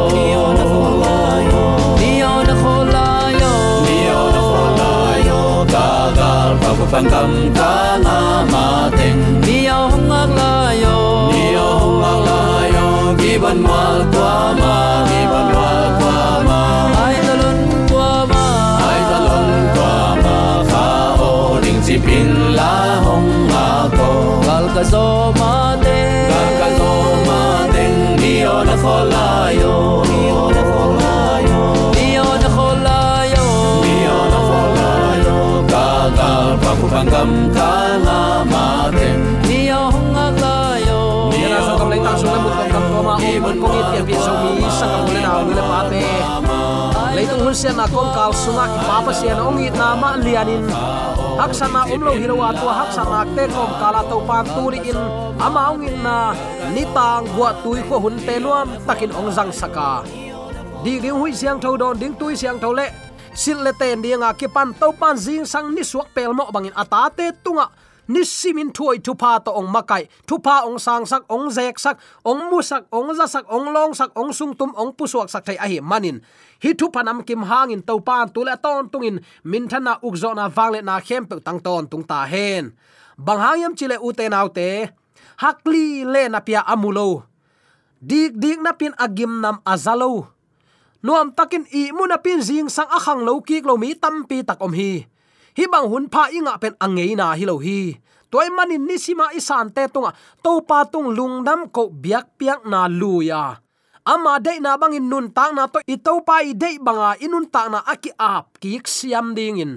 pan 6.90 7.04
kam 7.12 7.32
ka 7.58 7.72
na 8.04 8.18
ma 8.52 8.66
teng 8.98 9.22
niyo 9.46 9.78
hong 9.92 10.10
ak 10.22 10.30
la 10.38 10.52
yo. 10.82 10.96
Niyo 11.34 11.68
hong 11.82 12.04
ak 12.12 12.18
la 12.26 12.40
yo 12.74 12.86
mal 13.54 13.98
kwa 14.10 14.15
ma 14.15 14.15
sian 49.26 49.42
ong 49.42 49.58
it 49.58 49.74
na 49.74 49.98
ma 49.98 50.14
lianin. 50.14 50.62
Hak 51.34 51.50
sana 51.50 51.82
umlo 51.90 52.14
hirowa 52.14 52.54
tu 52.54 52.62
hak 52.70 52.90
sana 52.94 53.26
te 53.34 53.50
kom 53.50 53.70
kala 53.82 54.06
to 54.06 54.22
pan 54.22 54.46
turi 54.54 54.78
in 54.86 54.94
ama 55.42 55.74
ong 55.74 55.82
in 55.82 55.98
na 55.98 56.30
nitang 56.70 57.26
gwa 57.34 57.50
tui 57.58 57.82
ko 57.90 57.98
hun 57.98 58.14
te 58.22 58.38
nuam 58.38 58.78
takin 58.86 59.10
ong 59.10 59.34
jang 59.34 59.50
saka. 59.50 60.06
Di 60.86 61.02
ding 61.02 61.18
hui 61.18 61.34
siang 61.34 61.58
tho 61.58 61.74
don, 61.74 61.98
ding 61.98 62.14
tui 62.14 62.38
siang 62.38 62.62
tho 62.62 62.70
le. 62.70 62.86
Sil 63.34 63.58
le 63.66 63.74
ten 63.74 63.98
dinga 63.98 64.30
ki 64.38 64.46
pan 64.46 64.70
to 64.78 64.94
pan 64.94 65.18
jing 65.18 65.42
sang 65.42 65.74
ni 65.74 65.82
suak 65.82 66.14
pel 66.14 66.30
mo 66.30 66.46
bangin 66.54 66.70
atate 66.78 67.34
tunga 67.42 67.66
ni 68.08 68.22
simin 68.24 68.70
thuai 68.76 68.98
thu 69.04 69.12
pa 69.14 69.38
to 69.44 69.50
ong 69.50 69.70
makai 69.74 70.08
thu 70.28 70.38
pa 70.38 70.62
ong 70.68 70.78
sang 70.78 71.04
sak, 71.06 71.22
ong 71.28 71.50
zek 71.50 71.76
sak, 71.78 71.96
ong 72.24 72.50
mu 72.50 72.62
sak, 72.62 72.82
ong 72.90 73.10
za 73.18 73.26
sak, 73.26 73.44
ong 73.50 73.66
long 73.74 73.92
sak, 73.94 74.10
ong 74.14 74.32
sung 74.32 74.54
tum, 74.58 74.70
ong 74.76 74.94
pu 74.96 75.04
suak 75.06 75.28
sak 75.32 75.42
thai 75.46 75.56
a 75.64 75.66
hi 75.66 75.78
manin. 75.80 76.22
Hi 76.62 76.70
thu 76.78 76.86
panam 76.94 77.20
kim 77.26 77.42
hangin 77.42 77.82
to 77.82 77.98
pan 78.00 78.28
tu 78.34 78.40
le 78.46 78.54
ton 78.56 78.88
tungin 78.92 79.16
min 79.44 79.68
thana 79.68 79.98
ukzo 80.06 80.30
na 80.34 80.46
wangle 80.56 80.80
na 80.82 81.00
khem 81.00 81.26
pe 81.28 81.36
tang 81.46 81.60
ton 81.60 81.84
tung 81.90 82.04
ta 82.10 82.24
hen. 82.24 82.72
Bang 83.16 83.40
hangyam 83.40 83.72
chile 83.78 83.96
u 84.06 84.12
te 84.12 84.24
nau 84.28 84.48
te 84.48 84.88
hakli 85.42 86.04
le 86.04 86.28
na 86.32 86.40
pia 86.40 86.60
amulo 86.64 87.28
dik 88.00 88.36
dik 88.36 88.60
na 88.60 88.72
pin 88.72 88.92
agim 88.96 89.40
nam 89.40 89.60
azalo 89.64 90.32
nuam 91.04 91.32
takin 91.32 91.64
i 91.72 91.92
muna 91.96 92.20
pin 92.20 92.40
jing 92.40 92.68
sang 92.68 92.88
akhang 92.88 93.24
lo 93.24 93.40
kik 93.40 93.64
lo 93.68 93.76
mi 93.76 93.96
tampi 93.96 94.44
tak 94.44 94.60
om 94.60 94.72
hi 94.72 95.08
hi 95.56 95.64
bang 95.72 95.88
hun 95.88 96.04
pha 96.12 96.28
inga 96.36 96.54
pen 96.60 96.74
angei 96.84 97.16
na 97.16 97.32
hi 97.32 97.44
lo 97.48 97.56
hi 97.56 97.96
toy 98.30 98.52
manin 98.52 98.84
ni 98.84 99.00
sima 99.00 99.32
isan 99.32 99.72
te 99.72 99.88
tunga 99.88 100.12
to 100.44 100.60
pa 100.68 100.84
tung 100.84 101.08
lungdam 101.16 101.72
ko 101.72 101.88
biak 101.88 102.36
piak 102.36 102.68
na 102.68 102.84
luya. 102.84 103.56
Ama 104.06 104.38
de 104.38 104.60
na 104.62 104.78
bangin 104.78 105.08
nun 105.10 105.34
tang 105.34 105.56
na 105.56 105.66
to. 105.66 105.82
Ito 105.82 106.22
pa 106.22 106.44
i 106.44 106.54
de 106.54 106.78
banga 106.78 107.18
inun 107.18 107.48
ta 107.50 107.66
na 107.72 107.80
aki 107.82 108.12
ap 108.20 108.60
ki 108.62 108.78
siam 108.86 109.34
ding 109.34 109.58
in 109.58 109.72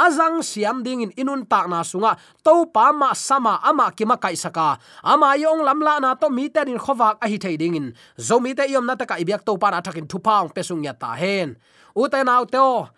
azang 0.00 0.40
siam 0.40 0.80
ding 0.80 1.04
in 1.04 1.12
inun 1.20 1.44
ta 1.44 1.66
na 1.68 1.84
sunga. 1.84 2.16
To 2.46 2.64
pa 2.70 2.94
ma 2.96 3.12
sama 3.12 3.60
ama 3.60 3.92
ki 3.92 4.08
ma 4.08 4.16
kai 4.16 4.38
saka. 4.38 4.80
Ama 5.04 5.36
yong 5.36 5.66
lam 5.66 5.84
la 5.84 6.00
na 6.00 6.14
to 6.16 6.30
mi 6.30 6.48
te 6.48 6.64
in 6.64 6.80
khowak 6.80 7.20
a 7.20 7.26
hi 7.28 7.36
thei 7.36 7.60
ding 7.60 7.76
in 7.76 7.86
zo 8.16 8.40
mi 8.40 8.54
te 8.54 8.64
yom 8.70 8.86
na 8.86 8.94
ta 8.96 9.04
kai 9.04 9.26
biak 9.26 9.42
to 9.44 9.58
pa 9.60 9.68
na 9.74 9.84
thakin 9.84 10.06
thu 10.08 10.16
paung 10.16 10.48
pesung 10.54 10.80
ya 10.86 10.94
ta 10.96 11.12
hen. 11.12 11.58
U 11.92 12.08
te 12.08 12.24
nau 12.24 12.48
te 12.48 12.56
o 12.56 12.88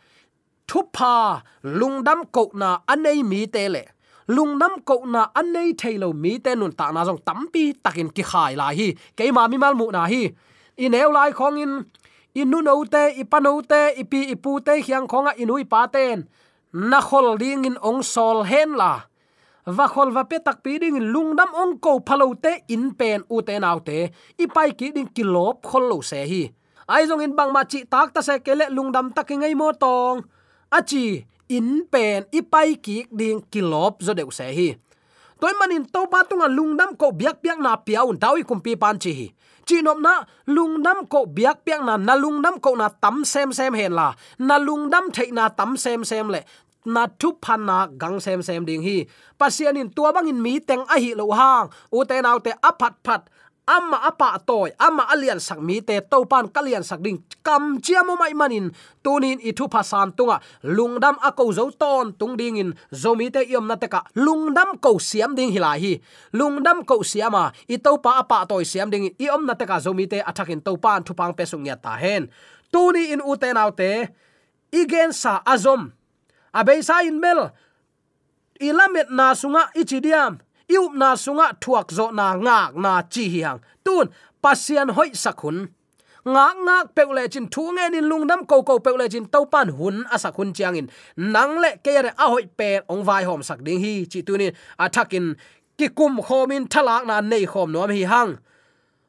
thu 0.69 0.81
pa 0.97 1.43
lungdam 1.79 2.21
ko 2.35 2.43
na 2.61 2.69
anei 2.93 3.21
mi 3.31 3.43
te 3.55 3.65
le 3.75 3.85
lungnam 4.29 4.83
ko 4.85 5.07
na 5.07 5.31
anei 5.35 5.73
thailo 5.79 6.13
mi 6.13 6.39
te 6.39 6.55
nun 6.55 6.73
ta 6.79 6.91
na 6.91 7.05
jong 7.07 7.23
tampi 7.27 7.65
takin 7.85 8.11
ki 8.11 8.23
khai 8.31 8.53
la 8.61 8.69
hi. 8.79 8.89
Keima 9.17 9.49
mi 9.51 9.57
mal 9.59 9.75
mu 9.75 9.87
na 9.91 10.03
hi. 10.13 10.23
In 10.83 10.93
neu 10.93 11.11
lai 11.13 11.31
khong 11.33 11.59
in 11.63 11.73
inu 12.35 12.59
no 12.63 12.85
te 12.85 13.03
ipano 13.23 13.63
te 13.71 13.81
ipi 14.03 14.21
ipu 14.35 14.61
te 14.67 14.73
hiang 14.87 15.07
khonga 15.11 15.33
inui 15.43 15.65
pa 15.73 15.87
ten 15.95 16.27
na 16.73 17.01
khol 17.01 17.39
ding 17.39 17.65
in 17.65 17.77
ong 17.89 18.03
sol 18.03 18.43
hen 18.51 18.71
la. 18.81 18.93
Va 19.77 19.87
khol 19.93 20.11
va 20.17 20.23
pe 20.31 20.39
tak 20.47 20.59
pi 20.65 20.79
ding 20.79 20.99
đâm 21.39 21.51
ong 21.63 21.79
ko 21.85 21.93
phalo 22.07 22.35
te 22.43 22.53
in 22.75 22.85
pen 22.99 23.21
u 23.35 23.37
te 23.47 23.55
nau 23.59 23.79
te 23.89 23.99
ipai 24.45 24.71
ki 24.79 24.91
ding 24.97 25.11
kilop 25.15 25.57
khol 25.63 25.85
lo 25.91 26.01
se 26.11 26.21
hi. 26.31 26.43
Ai 26.87 27.07
jong 27.09 27.23
in 27.23 27.37
bang 27.39 27.53
ma 27.53 27.63
chi 27.65 27.85
tak 27.93 28.09
ta 28.15 28.21
se 28.23 28.35
kele 28.39 28.67
lungdam 28.77 29.07
tak 29.17 29.31
ngay 29.31 29.55
mo 29.55 29.73
tong 29.73 30.19
achi 30.71 31.27
in 31.49 31.87
pen 31.91 32.27
ipai 32.35 32.77
ki 32.83 33.07
ding 33.11 33.43
kilop 33.51 34.03
zo 34.03 34.15
deu 34.15 34.31
se 34.31 34.51
hi. 34.51 34.69
Toy 35.37 35.53
manin 35.61 35.85
to 35.85 36.09
pa 36.09 36.25
tunga 36.25 36.49
lungnam 36.49 36.97
ko 36.97 37.13
biak 37.13 37.45
biak 37.45 37.61
na 37.61 37.77
piau 37.77 38.17
dawi 38.17 38.41
kumpi 38.41 38.73
pan 38.73 38.97
chi 38.99 39.13
hi. 39.13 39.29
Chinom 39.67 40.01
na 40.01 40.25
lungnam 40.49 41.05
ko 41.11 41.27
biak 41.27 41.61
biak 41.67 41.85
na 41.85 42.01
na 42.01 42.15
lungnam 42.17 42.57
ko 42.57 42.73
na 42.73 42.89
tam 42.89 43.21
sem 43.27 43.53
sem 43.53 43.75
hen 43.75 43.93
la. 43.93 44.15
Na 44.39 44.57
lungnam 44.57 45.13
thei 45.13 45.29
na 45.35 45.53
tam 45.53 45.77
sem 45.77 46.05
sem 46.09 46.29
le. 46.33 46.41
Na 46.87 47.05
thu 47.19 47.37
phan 47.43 47.67
na 47.67 47.87
gang 47.87 48.17
sem 48.17 48.41
sem 48.43 48.65
ding 48.65 48.81
hi. 48.81 49.05
Pasian 49.37 49.77
in 49.77 49.91
tua 49.91 50.15
bang 50.15 50.31
in 50.33 50.41
mi 50.41 50.57
teng 50.61 50.87
a 50.89 50.97
hi 50.97 51.13
lo 51.13 51.29
hang. 51.35 51.69
U 51.93 52.05
te 52.09 52.17
nau 52.23 52.39
te 52.39 52.57
aphat 52.63 52.95
phat 53.05 53.29
amma 53.67 53.99
apa 54.07 54.39
toy, 54.47 54.71
amma 54.79 55.11
alian 55.11 55.43
sak 55.43 55.59
mi 55.59 55.83
te 55.83 55.99
to 55.99 56.23
pan 56.31 56.47
kalian 56.47 56.87
sak 56.87 57.03
ding. 57.03 57.19
Kam 57.43 57.83
chiamo 57.83 58.15
mai 58.15 58.33
manin, 58.33 58.71
tunin 59.03 59.43
ithu 59.43 59.67
phasan 59.67 60.15
tunga. 60.15 60.39
Lungdam 60.63 61.19
ako 61.19 61.51
zo 61.51 61.67
ton 61.75 62.15
tung 62.15 62.39
ding 62.39 62.57
in 62.63 62.71
zomi 62.95 63.29
te 63.29 63.43
yom 63.43 63.67
na 63.67 63.75
te 63.75 63.91
ka. 63.91 64.07
Lungdam 64.15 64.79
ko 64.79 65.03
siam 65.03 65.35
ding 65.35 65.51
hilai 65.51 65.79
hi. 65.83 65.93
Lungdam 66.33 66.87
ko 66.87 67.03
siama, 67.03 67.51
i 67.67 67.77
to 67.83 67.99
pa 67.99 68.23
apa 68.23 68.47
toy 68.47 68.63
siam 68.63 68.87
ding 68.87 69.11
i 69.19 69.27
om 69.27 69.43
na 69.43 69.59
te 69.59 69.67
ka 69.67 69.83
zomi 69.83 70.07
te 70.07 70.23
athakin 70.23 70.63
to 70.63 70.79
pan 70.79 71.03
thu 71.03 71.13
pang 71.19 71.35
pesung 71.35 71.67
ya 71.67 71.75
ta 71.75 71.99
hen. 71.99 72.31
Tuni 72.71 73.11
in 73.11 73.21
u 73.21 73.35
te 73.37 73.51
igen 74.71 75.11
sa 75.13 75.43
azom. 75.43 75.91
Abei 76.55 76.81
sa 76.87 77.03
in 77.03 77.19
mel 77.19 77.51
ilamet 78.61 79.11
na 79.11 79.35
sunga 79.35 79.69
ichidiam 79.77 80.41
iup 80.69 80.93
na 80.95 81.17
sunga 81.17 81.47
thuak 81.63 81.89
zo 81.97 82.11
na 82.11 82.35
ngak 82.35 82.71
na 82.77 83.03
chi 83.13 83.25
hiang. 83.29 83.59
Tun 83.85 84.07
pasian 84.43 84.89
hoi 84.97 85.11
sakhun. 85.15 85.69
Ngak 86.27 86.55
ngak 86.67 86.85
peule 86.95 87.25
chin 87.33 87.47
thu 87.53 87.63
nge 87.77 87.87
nin 87.93 88.05
lungnam 88.11 88.41
ko 88.51 88.63
ko 88.63 88.79
peule 88.79 89.07
chin 89.13 89.27
to 89.27 89.41
pan 89.53 89.69
hun 89.69 89.97
asa 90.15 90.31
khun 90.37 90.51
chiang 90.57 90.77
in. 90.81 90.87
Nang 91.17 91.59
le 91.63 91.71
ke 91.85 91.95
re 92.05 92.11
a 92.25 92.27
hoi 92.33 92.47
pe 92.59 92.69
ong 92.93 93.05
vai 93.09 93.23
hom 93.29 93.43
sak 93.43 93.61
ding 93.67 93.81
hi. 93.85 93.95
Chi 94.11 94.21
tu 94.27 94.35
ni 94.39 94.51
athakin 94.85 95.27
ki 95.79 95.87
kum 95.99 96.19
khomin 96.27 96.65
thalak 96.73 97.07
na 97.07 97.21
nei 97.21 97.45
khom 97.53 97.71
nom 97.73 97.91
hi 97.91 98.03
hang. 98.13 98.33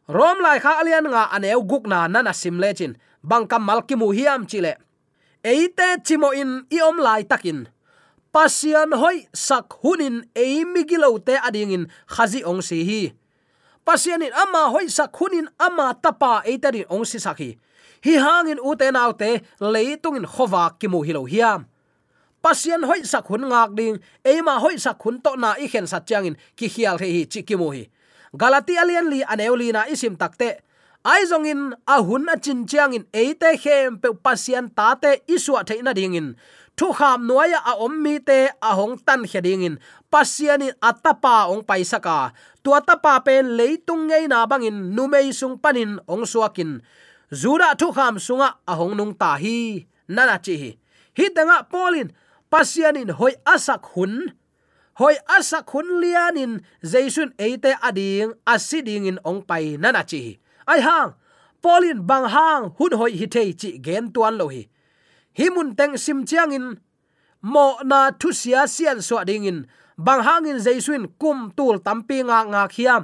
Rom 0.08 0.38
lai 0.46 0.58
kha 0.64 0.72
alian 0.82 1.06
nga 1.14 1.24
aneu 1.36 1.62
guk 1.72 1.84
na 1.92 2.08
nana 2.08 2.34
sim 2.34 2.58
le 2.64 2.70
chin. 2.74 2.94
Bangkam 3.30 3.64
mal 3.68 3.82
ki 3.88 3.96
mu 3.96 4.08
hiam 4.18 4.46
chile 4.52 4.74
eite 5.44 6.04
chimo 6.06 6.30
in 6.42 6.66
iom 6.70 6.98
lai 7.00 7.24
takin 7.24 7.68
pasian 8.38 8.94
hoi 8.94 9.26
sak 9.34 9.82
hunin 9.82 10.22
eimi 10.38 10.86
gilote 10.86 11.42
ading 11.42 11.74
in 11.74 11.84
khazi 12.06 12.46
ong 12.46 12.62
si 12.62 12.86
hi. 12.86 13.02
Pasian 13.82 14.22
in 14.22 14.30
ama 14.30 14.70
hoi 14.70 14.86
sak 14.94 15.10
hunin 15.18 15.50
ama 15.58 15.98
tapa 15.98 16.46
eitari 16.46 16.86
ong 16.86 17.02
si 17.02 17.18
sakhi 17.18 17.58
hi. 18.06 18.14
Hangin 18.22 18.62
uten 18.62 18.94
autte 18.94 19.42
leitung 19.58 20.22
in 20.22 20.30
khowa 20.30 20.78
kimu 20.78 21.02
hilo 21.02 21.26
hiam 21.26 21.66
pasian 22.46 22.86
hoi 22.86 23.02
sak 23.02 23.26
hun 23.26 23.50
ngak 23.50 23.74
ding 23.74 23.98
eima 24.22 24.62
hoi 24.62 24.78
sak 24.78 25.02
hun 25.02 25.18
to 25.18 25.34
na 25.34 25.58
i 25.58 25.66
khen 25.66 25.90
sat 25.90 26.06
changin 26.06 26.38
ki 26.54 26.70
khial 26.70 27.02
he 27.02 27.10
hi 27.10 27.22
chi 27.26 27.42
kimu 27.42 27.74
hi. 27.74 27.90
Galati 28.38 28.78
alian 28.78 29.10
li 29.10 29.26
aneuli 29.26 29.74
na 29.74 29.90
isim 29.90 30.14
takte. 30.14 30.62
Ai 31.02 31.26
zong 31.26 31.50
in 31.50 31.74
a 31.90 31.98
a 31.98 32.36
chin 32.38 32.70
chiang 32.70 32.94
in 32.94 33.06
eite 33.10 33.58
khem 33.58 33.98
pe 33.98 34.14
pasian 34.14 34.70
ta 34.70 34.94
te 34.94 35.26
iswa 35.26 35.66
theina 35.66 35.94
ding 35.98 36.14
in 36.14 36.38
thu 36.78 36.94
kham 36.94 37.26
nuaya 37.26 37.60
a 37.66 37.74
om 37.82 37.94
mi 38.04 38.22
te 38.22 38.40
a 38.62 38.72
hong 38.78 38.96
tan 39.02 39.26
heding 39.26 39.66
in 39.66 39.76
pasianin 40.14 40.78
atapa 40.78 41.50
ong 41.50 41.66
paisa 41.66 41.98
ka 41.98 42.32
tua 42.62 42.80
tapa 42.86 43.18
pen 43.26 43.58
leitung 43.58 44.06
ngei 44.06 44.30
na 44.30 44.46
bangin 44.46 44.94
numei 44.96 45.34
sung 45.34 45.58
panin 45.58 45.98
ong 46.06 46.24
suakin. 46.28 46.84
Zura 47.34 47.74
thu 47.80 47.92
kham 47.96 48.22
sunga 48.22 48.62
a 48.68 48.74
hong 48.76 48.94
nung 49.00 49.16
ta 49.18 49.40
hi. 49.42 49.88
Nana 50.08 50.38
chi 50.46 50.56
hi 50.62 50.72
hi 51.18 51.26
tanga 51.36 51.66
polin. 51.72 52.14
Pasianin 52.52 53.12
hoi 53.18 53.34
asak 53.44 53.84
hun. 53.96 54.32
Hoi 55.00 55.16
asak 55.38 55.68
hun 55.72 55.88
lianin 56.04 56.62
jaisun 56.84 57.34
eite 57.40 57.72
ading 57.84 58.38
asiding 58.46 59.10
in 59.10 59.20
ong 59.26 59.42
pai. 59.50 59.80
Nana 59.82 60.04
chi 60.04 60.40
ai 60.68 60.80
hang. 60.80 61.18
Polin 61.64 62.06
bang 62.06 62.28
hang 62.30 62.64
hun 62.78 62.94
hoi 63.00 63.12
hi 63.20 63.26
thei 63.26 63.50
chi 63.56 63.70
gen 63.82 64.14
tuan 64.14 64.38
lo 64.40 64.48
hi 64.54 64.68
himun 65.38 65.76
teng 65.78 65.98
sim 65.98 66.26
chiang 66.26 66.52
in. 66.52 66.68
Mo 67.42 67.78
na 67.84 68.12
thu 68.20 68.32
sia 68.32 68.68
sian 68.68 69.02
so 69.02 69.24
ding 69.24 69.46
in. 69.46 69.60
Bang 69.98 70.22
hangin 70.28 70.60
jaisuin 70.66 71.06
kum 71.22 71.52
tul 71.58 71.80
tampi 71.86 72.18
nga 72.24 72.40
nga 72.52 72.64
khiam. 72.68 73.04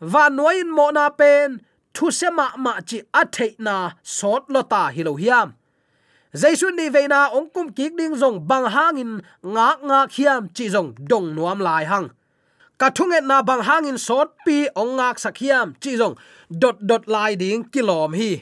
Va 0.00 0.28
noin 0.28 0.68
mo 0.76 0.90
na 0.90 1.10
pen, 1.10 1.60
thu 1.94 2.10
se 2.10 2.30
ma 2.30 2.46
ma 2.56 2.80
chi 2.88 2.98
a 3.20 3.22
thei 3.34 3.54
na 3.58 3.74
sot 4.02 4.42
lo 4.48 4.62
ta 4.62 4.82
hi 4.94 5.02
lo 5.02 5.14
hiam. 5.22 5.48
Jaisun 6.32 6.76
ni 6.76 6.86
veina 6.94 7.28
ong 7.36 7.50
kum 7.54 7.68
kik 7.76 7.96
ding 7.98 8.14
zong 8.14 8.46
bang 8.46 8.66
hangin 8.74 9.12
nga 9.42 9.68
nga 9.82 10.00
khiam 10.06 10.48
chi 10.54 10.70
zong 10.74 10.94
dong 11.10 11.34
nuam 11.34 11.58
lai 11.58 11.84
hang. 11.84 12.08
Ka 12.78 12.88
thung 12.90 13.12
na 13.26 13.42
bang 13.42 13.62
hangin 13.68 13.98
sot 13.98 14.28
pi 14.46 14.68
ong 14.80 14.96
ngak 14.96 15.18
sakhiam 15.18 15.74
chi 15.82 15.96
zong 16.00 16.14
dot 16.48 16.78
dot 16.80 17.08
lai 17.08 17.34
ding 17.34 17.64
kilom 17.72 18.14
hi 18.14 18.32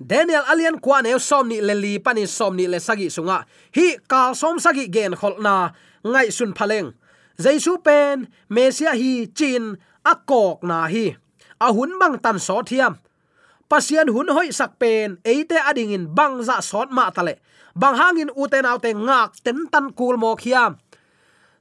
daniel 0.00 0.44
alian 0.50 0.80
kwa 0.80 1.02
ne 1.02 1.18
som 1.18 1.48
ni 1.48 1.60
le 1.60 1.98
pani 1.98 2.26
som 2.26 2.56
ni 2.56 2.66
le 2.66 2.80
sagi 2.80 3.10
sunga. 3.10 3.44
Hi 3.74 3.98
ka 4.08 4.34
som 4.34 4.58
sagi 4.58 4.88
gen 4.88 5.14
khol 5.16 5.40
na, 5.40 5.70
ngai 6.04 6.30
sun 6.30 6.52
phaleng. 6.54 6.92
Jaisu 7.38 7.82
pen, 7.82 8.28
mesia 8.48 8.94
hi, 8.94 9.26
chin, 9.34 9.76
akok 10.04 10.62
na 10.62 10.86
hi. 10.86 11.16
A 11.60 11.72
hun 11.72 11.98
bang 11.98 12.18
tan 12.18 12.38
so 12.38 12.62
thiam. 12.62 12.98
Pasian 13.68 14.08
hun 14.08 14.28
hoi 14.28 14.50
sak 14.52 14.78
pen, 14.78 15.18
eite 15.24 15.58
ading 15.58 15.90
in 15.90 16.14
bang 16.14 16.42
za 16.42 16.60
sot 16.60 16.90
ma 16.90 17.10
tale. 17.10 17.40
Bang 17.74 17.96
hangin 17.96 18.30
uten 18.36 18.66
autte 18.66 18.94
ngak 18.94 19.42
ten 19.42 19.66
tan 19.72 19.90
kul 19.98 20.16
mo 20.16 20.36
khiam. 20.36 20.78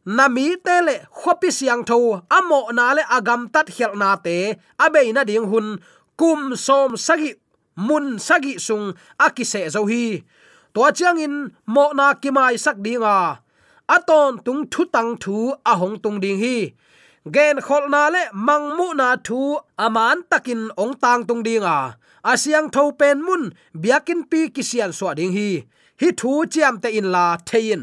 Na 0.06 0.28
mi 0.28 0.56
te 0.66 0.82
le, 0.84 0.96
khopi 1.10 1.50
siang 1.50 1.84
tho, 1.86 2.22
amo 2.30 2.70
na 2.76 2.94
le 2.94 3.04
agam 3.10 3.50
tat 3.50 3.72
khel 3.72 3.96
na 3.96 4.16
te 4.16 4.54
abe 4.78 5.02
na 5.14 5.24
ding 5.24 5.48
hun, 5.48 5.80
kum 6.20 6.56
som 6.56 6.98
sagi 6.98 7.34
mun 7.76 8.20
sagi 8.20 8.60
sung 8.60 8.94
akise 9.20 9.70
zo 9.74 9.86
hi. 9.86 10.24
To 10.74 10.92
chiang 10.92 11.20
in 11.22 11.36
mo 11.66 11.92
na 11.94 12.14
kimai 12.14 12.58
sak 12.58 12.78
dinga 12.86 13.40
aton 13.96 14.40
tung 14.46 14.64
thu 14.72 14.86
tang 14.86 15.18
thu 15.18 15.54
a 15.66 15.74
hong 15.76 16.00
tung 16.04 16.20
ding 16.24 16.40
hi. 16.44 16.74
Gen 17.34 17.58
khol 17.66 17.90
na 17.94 18.10
le 18.10 18.24
mang 18.34 18.78
mu 18.78 18.94
na 18.94 19.16
thu 19.28 19.58
aman 19.78 20.18
takin 20.30 20.62
ong 20.78 20.94
tang 21.04 21.22
tung 21.28 21.44
dinga 21.48 21.78
asiang 22.32 22.68
tho 22.74 22.92
pen 23.00 23.18
mun 23.26 23.44
biakin 23.82 24.22
pi 24.30 24.50
kisian 24.56 24.92
so 24.98 25.14
ding 25.14 25.34
hi. 25.38 25.50
Hi 26.02 26.10
thu 26.20 26.32
chiam 26.54 26.82
te 26.84 26.90
in 27.00 27.08
la 27.16 27.38
thein 27.50 27.82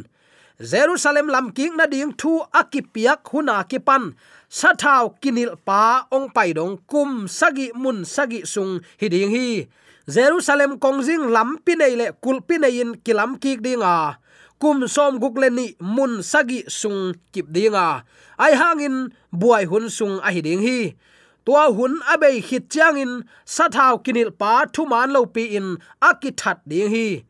jerusalem 0.60 1.26
lam 1.28 1.50
king 1.56 1.76
na 1.76 1.86
ding 1.86 2.12
thu 2.20 2.32
akipiak 2.52 3.24
huna 3.30 3.64
kipan 3.70 4.12
sathau 4.50 5.14
kinil 5.22 5.54
pa 5.62 6.10
ong 6.10 6.26
pai 6.34 6.50
dong 6.50 6.82
kum 6.90 7.30
sagi 7.30 7.70
mun 7.70 8.02
sagi 8.02 8.42
sung 8.42 8.82
hiding 8.98 9.30
hi. 9.30 9.70
Jerusalem 10.10 10.82
kongjing 10.82 11.30
lampi 11.30 11.78
nei 11.78 11.94
le 11.94 12.06
kulpi 12.18 12.58
nei 12.58 12.82
in 12.82 12.98
kilam 12.98 13.38
ki 13.38 13.62
dinga 13.62 14.18
kum 14.58 14.90
som 14.90 15.22
gukle 15.22 15.54
ni 15.54 15.78
mun 15.78 16.18
sagi 16.18 16.66
sung 16.66 17.14
kip 17.30 17.46
dinga 17.46 18.02
ai 18.42 18.58
hangin 18.58 19.14
buai 19.30 19.70
hun 19.70 19.86
sung 19.86 20.18
a 20.18 20.34
hiding 20.34 20.66
hi. 20.66 20.98
Tua 21.46 21.70
hun 21.70 22.02
abei 22.10 22.42
hit 22.42 22.66
changin 22.74 23.22
sathau 23.46 24.02
kinil 24.02 24.34
pa 24.34 24.66
thu 24.66 24.82
man 24.82 25.14
lo 25.14 25.30
pi 25.30 25.54
in 25.54 25.78
akithat 26.02 26.58
ding 26.66 26.90
hi 26.90 27.22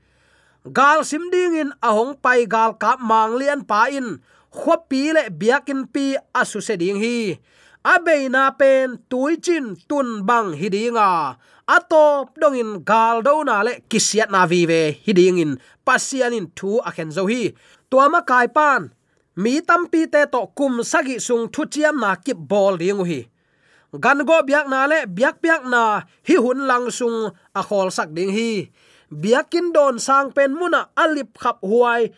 gal 0.68 1.04
sim 1.04 1.32
ding 1.32 1.56
in 1.56 1.70
ahong 1.80 2.20
pai 2.20 2.44
gal 2.44 2.76
ka 2.76 3.00
mang 3.00 3.40
lian 3.40 3.64
pa 3.64 3.88
in. 3.88 4.20
Khopi 4.50 5.14
le 5.14 5.30
biakin 5.30 5.86
pi 5.88 6.18
asu 6.34 6.60
se 6.60 6.74
ding 6.76 6.98
hi. 6.98 7.38
Abei 7.80 8.28
na 8.28 8.50
pen 8.52 9.00
tuichin 9.08 9.78
tun 9.88 10.26
bang 10.28 10.52
hidinga 10.52 11.40
atop 11.64 12.34
dongin 12.34 12.82
gal 12.84 13.22
do 13.22 13.46
na 13.46 13.62
le 13.62 13.72
kisiat 13.88 14.28
na 14.28 14.44
vi 14.50 14.66
ve 14.66 14.82
hiding 15.06 15.38
in. 15.38 15.52
Pasian 15.86 16.36
in 16.36 16.46
thu 16.56 16.82
a 16.88 16.90
khen 16.92 17.10
zo 17.14 17.24
hi. 17.30 17.54
Tuama 17.90 18.20
kai 18.26 18.48
pan. 18.56 18.92
Mi 19.36 19.62
tampi 19.62 20.10
te 20.12 20.26
to 20.32 20.40
kum 20.58 20.82
sagi 20.82 21.16
sung 21.26 21.48
thu 21.54 21.62
chiam 21.72 21.96
na 22.02 22.10
kip 22.24 22.36
bol 22.36 22.74
ding 22.76 23.00
hi. 23.10 23.20
Gan 24.02 24.22
go 24.28 24.36
biak 24.48 24.66
na 24.68 24.86
le 24.90 24.98
biak 25.16 25.36
biak 25.42 25.62
na 25.72 25.82
hi 26.26 26.34
hun 26.42 26.60
lang 26.70 26.90
sung 26.98 27.30
a 27.54 27.62
khol 27.68 27.88
sak 27.96 28.10
ding 28.16 28.30
hi 28.36 28.50
biakin 29.10 29.74
don 29.74 29.98
sang 29.98 30.30
pen 30.30 30.54
muna 30.54 30.88
alip 30.96 31.38
khap 31.38 31.58
huai, 31.60 32.14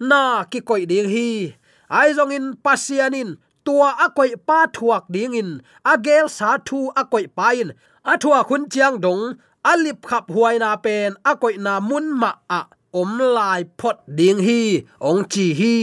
na 0.00 0.44
ki 0.44 0.60
koi 0.60 0.84
ding 0.84 1.08
hi. 1.08 1.56
Ai 1.88 2.12
zong 2.12 2.32
in 2.36 2.46
pasianin 2.64 3.40
tua 3.64 3.90
akoi 4.04 4.36
pa 4.48 4.66
thuak 4.68 5.04
ding 5.08 5.34
in 5.34 5.50
agel 5.92 6.28
sa 6.28 6.58
thu 6.68 6.92
akoi 7.00 7.26
pa 7.36 7.48
in 7.56 7.70
athua 8.04 8.40
khun 8.48 8.68
chiang 8.72 9.00
dong, 9.00 9.38
alip 9.64 10.04
khap 10.08 10.28
huai 10.34 10.56
na 10.62 10.76
pen 10.76 11.16
akoi 11.24 11.56
na 11.58 11.80
mun 11.80 12.06
ma 12.20 12.30
a 12.50 12.60
om 12.92 13.18
lai 13.36 13.64
phot 13.78 13.96
ding 14.18 14.40
hi, 14.46 14.62
ong 15.00 15.24
chi 15.32 15.46
hi. 15.60 15.76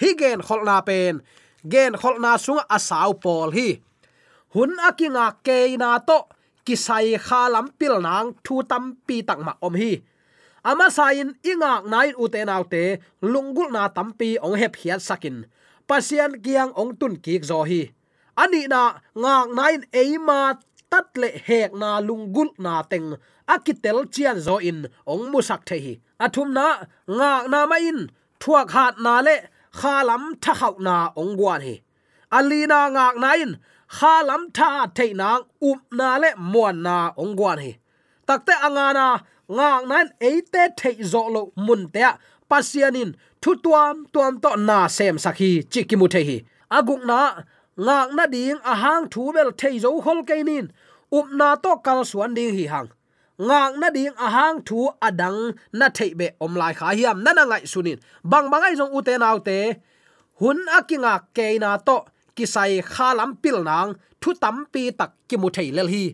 Hi 0.00 0.08
gen 0.20 0.40
khol 0.46 0.62
na 0.64 0.80
pen, 0.88 1.20
gen 1.72 1.92
khol 2.00 2.16
na 2.24 2.32
sunga 2.44 2.78
sau 2.88 3.12
pol 3.22 3.50
hi. 3.56 3.68
Hun 4.54 4.70
akinga 4.88 5.26
ke 5.46 5.58
na 5.78 5.98
to 6.08 6.18
kisai 6.70 7.18
kha 7.26 7.42
lam 7.54 7.66
pil 7.78 7.94
nang 8.06 8.28
thu 8.44 8.54
tam 8.70 8.84
pi 9.06 9.16
tak 9.28 9.38
ma 9.46 9.52
om 9.66 9.74
hi. 9.80 9.92
Ama 10.70 10.86
sain 10.96 11.28
ingak 11.50 11.82
nain 11.92 12.14
uten 12.22 12.52
autte 12.56 12.84
lungul 13.32 13.68
na 13.74 13.82
tampi 13.96 14.30
ong 14.44 14.56
hep 14.60 14.74
hiat 14.80 15.00
sakin. 15.08 15.36
Pasian 15.88 16.32
kiang 16.44 16.70
ong 16.80 16.92
tun 17.00 17.14
ki 17.24 17.34
zo 17.50 17.58
hi. 17.70 17.82
Ani 18.42 18.62
na 18.72 18.82
ngak 19.22 19.46
nain 19.58 19.80
eima 20.00 20.40
tat 20.90 21.06
le 21.20 21.28
hek 21.46 21.70
na 21.80 21.90
lungul 22.08 22.48
na 22.64 22.74
teng. 22.90 23.08
Akitel 23.54 23.98
chian 24.14 24.38
zo 24.46 24.56
in 24.70 24.78
ong 25.12 25.24
musak 25.32 25.62
the 25.68 25.76
hi. 25.84 25.94
Athum 26.24 26.48
na 26.58 26.66
ngak 27.18 27.44
na 27.52 27.58
ma 27.70 27.76
in. 27.90 28.00
Thuak 28.40 28.68
hat 28.74 28.94
na 29.04 29.14
le 29.26 29.36
khalam 29.78 30.22
tha 30.42 30.52
khau 30.60 30.74
na 30.86 30.94
ong 31.20 31.34
gwan 31.38 31.60
hi. 31.66 31.76
Alina 32.38 32.80
ngak 32.94 33.16
na 33.22 33.30
kha 33.96 34.14
lam 34.28 34.42
tha 34.56 34.68
the 34.96 35.06
na 35.20 35.28
up 35.68 35.80
na 35.98 36.08
le 36.22 36.30
muan 36.52 36.76
na 36.86 36.96
ong 37.22 37.34
gwan 37.38 37.58
hi 37.64 37.72
takte 38.28 38.54
angana 38.66 39.06
ngak 39.56 39.82
nan 39.90 40.06
eite 40.28 40.62
thei 40.80 40.96
zo 41.12 41.22
lo 41.34 41.42
mun 41.66 41.82
te 41.94 42.04
pasianin, 42.50 43.10
thu 43.42 43.50
tuam 43.64 43.96
tuam 44.12 44.32
to 44.42 44.50
na 44.68 44.78
sem 44.96 45.16
sakhi 45.24 45.50
chikimu 45.72 46.06
the 46.14 46.20
hi 46.28 46.36
aguk 46.76 47.02
na 47.10 47.18
ngak 47.86 48.08
na 48.16 48.24
ding 48.34 48.58
a 48.72 48.74
hang 48.82 49.04
thu 49.12 49.22
bel 49.34 49.50
thei 49.60 49.74
zo 49.84 49.90
hol 50.04 50.20
ke 50.28 50.36
nin 50.48 50.66
up 51.18 51.26
na 51.38 51.48
to 51.64 51.72
kal 51.86 52.00
suan 52.10 52.30
ding 52.36 52.52
hi 52.58 52.64
hang 52.72 52.88
ngak 53.48 53.72
na 53.80 53.88
ding 53.96 54.14
a 54.26 54.28
hang 54.36 54.56
thu 54.68 54.78
adang 55.08 55.40
na 55.78 55.86
thei 55.96 56.10
be 56.18 56.26
om 56.44 56.52
lai 56.60 56.72
kha 56.78 56.88
hiam. 56.98 57.16
Na 57.24 57.30
na 57.38 57.44
ngai 57.50 57.64
sunin 57.72 57.98
bang 58.30 58.46
bangai 58.52 58.74
jong 58.78 58.92
ute 58.98 59.14
naw 59.22 59.36
te 59.48 59.58
hun 60.40 60.58
akinga 60.76 61.14
ke 61.36 61.46
na 61.62 61.70
to 61.88 61.96
kisai 62.40 62.80
khalam 62.92 63.36
pil 63.42 63.60
nang, 63.68 63.90
thu 64.20 64.32
tam 64.42 64.56
pi 64.72 64.82
tak 64.98 65.10
ki 65.28 65.36
mu 65.36 65.48
thei 65.56 65.68
lel 65.76 65.88
hi. 65.94 66.04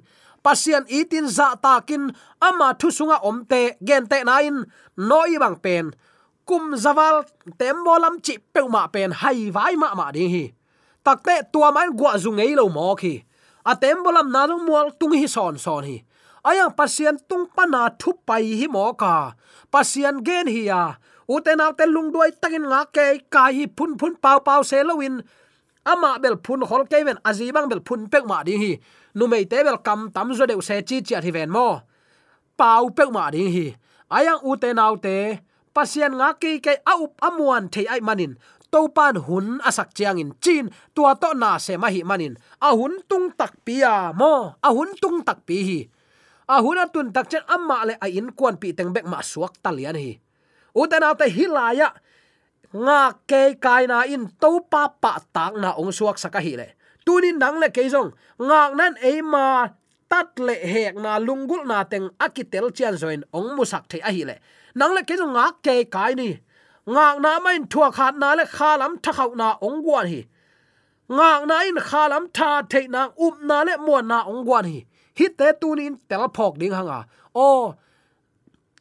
Pasian 0.44 0.84
itin 0.98 1.26
za 1.36 1.48
takin 1.64 2.04
ama 2.48 2.68
thu 2.80 2.88
sunga 2.96 3.18
omte 3.28 3.62
gen 3.88 4.04
te 4.10 4.18
nain, 4.28 4.56
noi 5.08 5.32
bang 5.42 5.58
pen. 5.64 5.86
Kum 6.48 6.64
zawal 6.84 7.16
tembolam 7.58 8.14
chi 8.24 8.34
peuma 8.54 8.82
pen, 8.94 9.10
hai 9.20 9.50
vai 9.56 9.74
ma 9.82 9.88
ma 9.98 10.06
ding 10.14 10.30
hi. 10.34 10.44
Takte 11.04 11.34
tua 11.52 11.70
man 11.76 11.90
gwa 11.98 12.12
zungei 12.22 12.54
lo 12.58 12.68
mo 12.76 12.94
khi. 13.00 13.14
A 13.70 13.72
tembolam 13.82 14.30
na 14.34 14.42
long 14.50 14.64
mol 14.66 14.90
tung 14.98 15.14
hi 15.20 15.26
son 15.26 15.58
son 15.58 15.84
hi. 15.88 15.96
Ayang 16.46 16.74
pasien 16.78 17.18
tung 17.28 17.46
pana 17.56 17.90
thu 18.00 18.10
pai 18.26 18.46
hi 18.60 18.66
mo 18.74 18.86
ka. 18.94 19.34
Pasien 19.72 20.22
gen 20.26 20.46
hi 20.46 20.62
ya. 20.70 20.82
Uten 21.26 21.58
autte 21.58 21.84
lung 21.90 22.14
duai 22.14 22.30
takin 22.42 22.70
nga 22.70 22.86
ke 22.94 23.26
kai 23.34 23.52
hi 23.58 23.64
phun 23.76 23.98
phun 23.98 24.14
pau 24.22 24.38
pau 24.46 24.62
se 24.62 24.78
ama 25.92 26.18
bel 26.22 26.36
phun 26.44 26.60
hol 26.68 26.84
keven 26.90 27.18
azi 27.28 27.46
bang 27.54 27.66
bel 27.70 27.82
phun 27.86 28.00
pek 28.12 28.24
ma 28.30 28.38
ding 28.46 28.60
hi. 28.64 28.72
Nu 29.16 29.24
mei 29.32 29.44
te 29.50 29.58
bel 29.66 29.78
kam 29.86 30.00
tam 30.14 30.28
zo 30.38 30.44
deu 30.50 30.60
se 30.68 30.82
chi 30.88 30.96
chi 31.06 31.14
hi 31.24 31.30
ven 31.36 31.50
mo. 31.56 31.68
Pau 32.58 32.84
pek 32.96 33.10
ma 33.16 33.24
ding 33.34 33.50
hi. 33.56 33.66
Ayang 34.16 34.42
u 34.48 34.56
te 34.62 34.68
nau 34.78 34.94
te 35.04 35.16
pasian 35.74 36.12
nga 36.18 36.28
ki 36.40 36.52
ke 36.64 36.72
a 36.92 36.94
up 37.04 37.14
amuan 37.28 37.64
the 37.72 37.82
ai 37.92 38.00
manin. 38.08 38.34
To 38.72 38.80
pan 38.96 39.16
hun 39.26 39.46
asak 39.68 39.94
chiang 39.96 40.18
in 40.18 40.34
chin, 40.42 40.66
tua 40.94 41.14
to 41.22 41.30
na 41.42 41.50
se 41.58 41.74
ma 41.82 41.88
hi 41.94 42.02
manin. 42.10 42.34
A 42.60 42.74
hun 42.78 42.94
tung 43.10 43.30
tak 43.38 43.52
pia 43.64 44.10
mo. 44.20 44.58
A 44.66 44.68
hun 44.76 44.90
tung 45.02 45.22
tak 45.22 45.46
pi 45.46 45.58
hi. 45.68 45.80
A 46.46 46.62
hun 46.62 46.78
atun 46.78 47.10
tak 47.14 47.26
chen 47.30 47.42
amma 47.46 47.86
le 47.88 47.94
a 48.04 48.06
in 48.06 48.30
kwan 48.38 48.56
pi 48.60 48.70
teng 48.76 48.90
bek 48.94 49.06
ma 49.06 49.18
suak 49.22 49.58
talian 49.62 49.98
hi. 49.98 50.12
U 50.74 50.86
te 50.90 50.96
nau 51.02 51.14
te 51.18 51.26
hilaya 51.30 51.88
nga 52.84 53.00
ke 53.30 53.42
kai 53.64 53.86
na 53.90 54.04
in 54.04 54.28
to 54.42 54.60
pa 54.72 54.82
pa 55.02 55.12
tak 55.34 55.52
na 55.62 55.70
ong 55.80 55.92
suak 55.98 56.16
saka 56.20 56.40
hi 56.46 56.54
le. 56.60 56.68
Tunin 57.06 57.38
dang 57.42 57.56
le 57.62 57.68
ke 57.76 57.82
jong 57.88 58.10
ngak 58.38 58.70
nan 58.78 58.94
e 59.10 59.12
ma 59.22 59.46
tat 60.10 60.28
le 60.46 60.54
hek 60.72 60.94
na 61.04 61.12
lungul 61.26 61.62
na 61.70 61.78
teng 61.90 62.06
akitel 62.24 62.66
chian 62.76 62.94
join 63.00 63.22
ong 63.36 63.48
musak 63.56 63.84
the 63.90 63.98
a 64.08 64.10
hi 64.16 64.22
le. 64.28 64.36
Nang 64.78 64.92
le 64.96 65.02
ke 65.08 65.14
jong 65.20 65.32
ngak 65.36 65.54
ke 65.64 65.74
kai 65.94 66.12
ni. 66.20 66.30
Ngak 66.86 67.16
na 67.24 67.32
main 67.44 67.62
thua 67.72 67.88
khat 67.96 68.14
na 68.22 68.34
le 68.38 68.44
khalam 68.56 68.92
thakau 69.04 69.30
na 69.40 69.48
ong 69.66 69.82
gwan 69.84 70.06
hi. 70.12 70.20
Ngak 71.16 71.40
na 71.48 71.56
in 71.68 71.78
khalam 71.88 72.24
tha 72.36 72.50
the 72.70 72.80
na 72.94 73.02
up 73.26 73.36
na 73.48 73.62
le 73.66 73.74
mo 73.86 74.00
na 74.00 74.18
ong 74.30 74.42
gwan 74.46 74.64
hi. 74.70 74.78
Hi 75.18 75.26
te 75.38 75.48
tunin 75.60 75.94
tel 76.08 76.24
phok 76.36 76.58
ding 76.60 76.74
hanga. 76.78 77.06
O, 77.34 77.74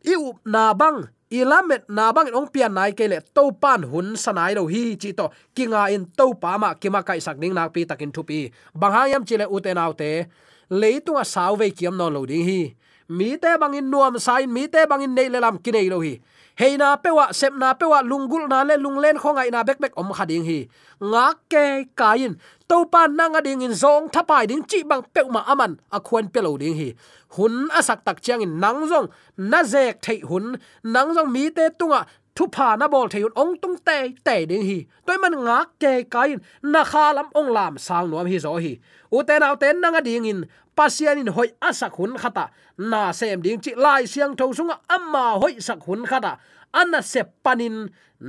i 0.06 0.14
up 0.14 0.38
na 0.46 0.74
bang 0.74 1.00
ilamet 1.30 1.90
na 1.90 2.14
bang 2.14 2.30
ong 2.34 2.50
pian 2.54 2.74
nai 2.74 2.94
ke 2.94 3.10
le 3.10 3.20
to 3.34 3.50
pan 3.58 3.82
hun 3.82 4.14
sanai 4.14 4.54
lo 4.54 4.70
hi 4.70 4.96
chi 5.02 5.12
to 5.18 5.30
kinga 5.56 5.90
in 5.90 6.06
to 6.18 6.34
pa 6.38 6.58
ma 6.62 6.78
kima 6.78 7.02
kai 7.02 7.20
sak 7.20 7.38
ning 7.42 7.54
nak 7.54 7.74
pi 7.74 7.86
takin 7.90 8.12
thu 8.14 8.22
pi. 8.24 8.52
Bang 8.74 8.94
hayam 8.94 9.24
chile 9.26 9.46
uten 9.50 9.78
autte 9.78 10.30
leitunga 10.70 11.26
sauve 11.26 11.68
kiam 11.78 11.98
no 11.98 12.10
lo 12.10 12.26
ding 12.26 12.46
hi. 12.46 12.62
Mi 13.10 13.38
te 13.38 13.52
bang 13.62 13.78
in 13.78 13.90
nuam 13.90 14.18
sain, 14.18 14.50
mi 14.50 14.68
te 14.68 14.86
bang 14.90 15.02
in 15.06 15.14
nei 15.14 15.30
le 15.30 15.40
lam 15.40 15.58
kinei 15.58 15.90
lo 15.90 16.02
hi 16.02 16.22
heina 16.60 16.98
pewa 17.04 17.34
sepna 17.34 17.76
pewa 17.80 18.02
lungul 18.02 18.48
na 18.48 18.64
le, 18.64 18.76
lunglen 18.78 19.18
khongai 19.18 19.52
na, 19.52 19.64
bek 19.64 19.80
bek 19.80 19.94
om 19.96 20.10
khading 20.14 20.46
hi. 20.46 20.60
Nga 21.02 21.26
ke 21.52 21.66
kain 21.96 22.34
to 22.68 22.86
pan 22.92 23.16
nang 23.16 23.36
ading 23.36 23.62
in 23.62 23.72
zong 23.72 24.10
thapai 24.14 24.48
ding 24.48 24.64
chi 24.64 24.84
bang 24.84 25.04
pek 25.14 25.28
ma 25.30 25.42
aman, 25.48 25.80
a 25.92 26.00
khuan 26.00 26.32
pelo 26.34 26.58
ding 26.58 26.76
hi. 26.76 26.90
Hun 27.36 27.68
asak 27.80 28.04
tak 28.06 28.22
chiang 28.24 28.42
in 28.42 28.60
nang 28.60 28.88
zong, 28.88 29.08
na 29.38 29.64
zek 29.64 30.02
thei 30.02 30.20
hun, 30.30 30.56
nang 30.84 31.14
zong 31.16 31.30
mi 31.32 31.50
te 31.50 31.70
tunga 31.80 32.08
thu 32.36 32.46
pha 32.56 32.76
na 32.80 32.88
bol 32.88 33.08
thei 33.12 33.24
ong 33.42 33.54
tung 33.62 33.78
te 33.88 33.98
te 34.26 34.36
ding 34.50 34.66
hi 34.70 34.78
toy 35.06 35.18
man 35.24 35.36
nga 35.46 35.58
ke 35.82 35.94
kain 36.14 36.40
na 36.74 36.82
kha 36.92 37.06
lam 37.18 37.28
ong 37.40 37.50
lam 37.58 37.74
sang 37.86 38.10
nuam 38.10 38.28
hi 38.32 38.38
zo 38.46 38.52
hi 38.66 38.74
u 39.16 39.24
te 39.28 39.40
nau 39.40 39.56
ten 39.62 39.82
nang 39.82 39.98
điên 40.08 40.28
in 40.32 40.40
pasian 40.78 41.18
in 41.22 41.32
hoi 41.36 41.50
asak 41.70 41.94
hun 41.98 42.14
khata 42.22 42.46
na 42.92 43.02
sem 43.20 43.42
ding 43.46 43.60
chi 43.64 43.72
lai 43.84 44.04
siang 44.12 44.34
tho 44.40 44.46
sunga 44.58 44.76
amma 44.96 45.26
hoi 45.42 45.56
sak 45.68 45.80
hun 45.86 46.02
khata 46.10 46.32
anna 46.80 47.00
sep 47.12 47.28
panin 47.44 47.78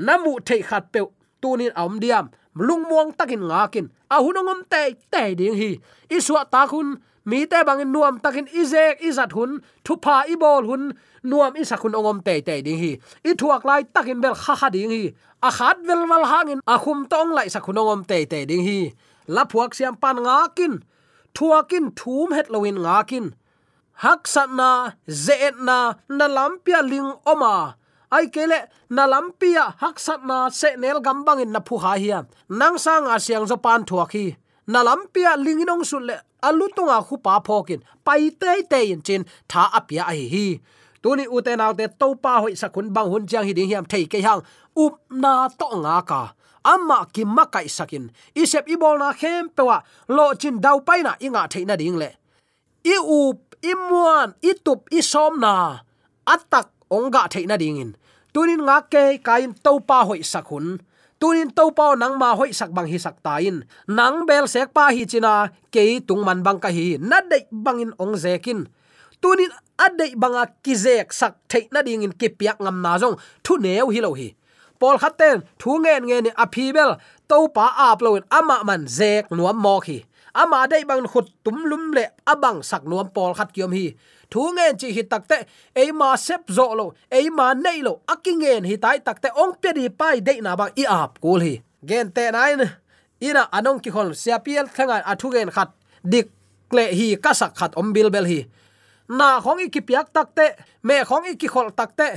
namu 0.07 0.33
thei 0.47 0.63
khat 0.69 0.85
pe 0.93 1.01
tunin 1.43 1.73
om 1.83 1.95
diam 2.03 2.27
lung 2.67 2.85
muang 2.89 3.11
takin 3.19 3.43
ngakin 3.51 3.87
a 4.15 4.17
hunongom 4.25 4.61
te 4.73 4.83
te 5.13 5.23
ding 5.39 5.57
hi 5.61 5.71
iswa 6.17 6.41
ta 6.53 6.63
khun 6.71 6.89
mi 7.27 7.47
te 7.51 7.59
bangin 7.67 7.91
nuam 7.93 8.21
takin 8.25 8.47
izek 8.63 9.03
izat 9.03 9.33
hun, 9.37 9.61
thupa 9.85 10.17
ibol 10.31 10.65
hun, 10.71 10.83
nuam 11.23 11.53
isa 11.63 11.77
khun 11.77 11.95
ongom 11.99 12.19
te 12.27 12.41
te 12.47 12.63
ding 12.67 12.79
hi. 12.79 12.93
I 13.29 13.33
thuak 13.41 13.63
lai 13.69 13.83
takin 13.95 14.21
bel 14.23 14.35
kha 14.43 14.55
kha 14.61 14.69
ding 14.71 14.91
hi. 14.91 15.05
A 15.43 15.51
khat 15.51 15.79
vel 15.87 16.03
wal 16.11 16.27
hangin, 16.33 16.61
a 16.67 16.79
khum 16.79 17.07
tong 17.13 17.31
lai 17.37 17.49
sa 17.55 17.61
khun 17.61 17.81
ongom 17.83 18.03
te 18.11 18.19
te 18.31 18.45
ding 18.51 18.65
hi. 18.69 18.81
La 19.35 19.45
phuak 19.51 19.75
siam 19.75 19.95
pan 20.03 20.17
ngakin 20.27 20.75
thuakin 21.37 21.87
thum 21.99 22.31
het 22.37 22.49
lowin 22.53 22.79
ngakin 22.85 23.27
hak 24.03 24.29
sat 24.29 24.51
na, 24.53 24.71
zeet 25.09 25.57
na 25.61 25.79
na 26.09 26.27
lampia 26.29 26.81
ling 26.91 27.11
oma. 27.27 27.77
Ai 28.13 28.27
kele 28.35 28.69
na 28.91 29.05
lampia 29.13 29.75
hak 29.83 29.99
sat 29.99 30.21
na, 30.25 30.49
se 30.51 30.77
nel 30.77 31.01
gambang 31.01 31.43
in 31.43 31.53
na 31.53 31.61
phu 31.61 31.77
ha 31.85 31.93
hiam 31.97 32.25
nang 32.49 32.79
sang 32.79 33.07
a 33.15 33.17
siang 33.19 33.47
zo 33.51 33.57
pan 33.57 33.85
thuaki 33.89 34.37
na 34.67 34.83
lampia 34.83 35.37
linginong 35.39 35.87
sulle 35.87 36.17
alutunga 36.43 36.99
khupa 37.03 37.43
phokin 37.47 37.81
pai 38.05 38.31
te 38.31 38.63
te 38.71 38.81
in 38.93 39.03
chin, 39.03 39.23
tha 39.51 39.63
apia 39.79 40.03
ai 40.07 40.27
hi. 40.33 40.47
Tuni 41.03 41.25
uten 41.37 41.61
autte 41.61 41.87
topa 42.01 42.33
hoi 42.43 42.55
sakun 42.61 42.91
bang 42.95 43.09
hun 43.11 43.27
jang 43.31 43.47
hi 43.47 43.53
ding 43.55 43.71
hiam 43.71 43.87
thei 43.93 44.05
ke 44.13 44.19
hang 44.27 44.43
up 44.85 44.95
na 45.11 45.49
to 45.59 45.69
nga 45.83 45.99
ka. 46.11 46.23
Amma 46.67 47.07
ki 47.15 47.23
makai 47.23 47.71
sakin, 47.71 48.11
isep 48.35 48.67
ibol 48.67 48.99
na 48.99 49.15
khem 49.15 49.55
pewa, 49.55 49.79
lo 50.11 50.35
chin 50.35 50.59
dau 50.59 50.83
pai 50.83 51.01
na 51.07 51.15
inga 51.23 51.47
theina 51.47 51.79
ding 51.79 51.95
le. 52.03 52.11
I 52.83 52.99
up 52.99 53.55
imuan 53.63 54.35
itup 54.43 54.91
isom 54.91 55.39
na, 55.39 55.79
atak 56.27 56.75
ongga 56.91 57.31
theina 57.31 57.55
ding 57.55 57.79
in. 57.79 57.91
Tunin 58.35 58.67
nga 58.67 58.83
ke 58.83 59.23
kain 59.23 59.55
topa 59.55 60.03
hoi 60.11 60.27
sakun 60.27 60.83
tunin 61.21 61.51
to 61.51 61.71
pao 61.71 61.95
nang 61.95 62.19
ma 62.19 62.35
hoi 62.39 62.53
sak 62.53 62.71
bang 62.77 62.87
hi 62.87 62.99
sak 62.99 63.17
tain. 63.23 63.65
Nang 63.89 64.27
bel 64.29 64.45
sek 64.47 64.75
pa 64.77 64.93
hi 64.95 65.05
china 65.05 65.49
ke 65.73 66.01
tung 66.07 66.25
man 66.25 66.43
bang 66.43 66.59
ka 66.61 66.69
hi, 66.69 66.97
na 67.01 67.21
dei 67.31 67.45
bangin 67.51 67.93
ong 67.99 68.15
zekin 68.17 68.67
tunin 69.21 69.51
adei 69.77 70.13
banga 70.17 70.45
kizek 70.65 71.13
sak 71.13 71.33
thei 71.49 71.69
na 71.73 71.83
ding 71.83 72.05
in 72.07 72.13
ki 72.13 72.29
piak 72.39 72.61
ngam 72.61 72.79
na 72.85 72.99
jong 73.01 73.17
thu 73.45 73.57
neu 73.57 73.89
hi 73.95 74.01
lo 74.01 74.13
hi. 74.13 74.29
Pol 74.81 74.97
khaten 75.03 75.41
thu 75.61 75.71
ngen 75.81 76.03
nge 76.09 76.19
ni 76.21 76.31
api 76.45 76.73
bel 76.77 76.91
to 77.29 77.49
pa 77.57 77.67
ap 77.89 77.99
lo 78.05 78.11
ama 78.39 78.57
man 78.69 78.83
zek 78.99 79.25
nuam 79.37 79.57
mo 79.65 79.81
khi 79.81 80.05
ama 80.33 80.67
dei 80.71 80.85
bang 80.85 81.09
khut 81.13 81.27
tum 81.45 81.57
lum 81.71 81.93
le 81.97 82.05
abang 82.33 82.59
sak 82.63 82.83
nuam 82.85 83.09
pol 83.15 83.33
khat 83.39 83.49
kiom 83.55 83.73
hi 83.73 83.87
thu 84.31 84.43
ngen 84.57 84.75
chi 84.81 84.89
hi 84.97 85.03
takte 85.13 85.39
e 85.75 85.93
ma 85.93 86.17
sep 86.17 86.43
zo 86.57 86.67
lo 86.79 86.87
e 87.11 87.31
ma 87.31 87.55
nei 87.55 87.79
lo 87.87 87.93
akingen 88.13 88.65
hi 88.65 88.77
tai 88.85 88.99
takte 89.07 89.29
ong 89.43 89.55
pe 89.63 89.73
di 89.77 89.89
pai 90.01 90.21
dei 90.27 90.41
na 90.41 90.57
bang 90.57 90.73
i 90.83 90.85
ap 91.01 91.13
kul 91.23 91.41
hi 91.47 91.55
gen 91.89 92.13
te 92.17 92.31
nai 92.37 92.53
ina 93.21 93.43
anong 93.57 93.81
ki 93.85 93.91
khol 93.91 94.13
sia 94.23 94.39
piel 94.45 94.67
thangan 94.77 95.03
athu 95.13 95.33
gen 95.35 95.51
khat 95.57 95.71
dik 96.05 96.29
kle 96.71 96.85
hi 96.99 97.17
kasak 97.25 97.53
khat 97.59 97.73
om 97.81 97.93
bil 97.95 98.11
bel 98.15 98.27
hi 98.33 98.41
na 99.09 99.41
khong 99.45 99.61
i 99.65 99.69
ki 99.75 99.81
piak 99.89 100.13
takte 100.13 100.47
me 100.83 100.97
khong 101.09 101.25
i 101.31 101.35
ki 101.41 101.49
khol 101.49 101.71
takte 101.79 102.09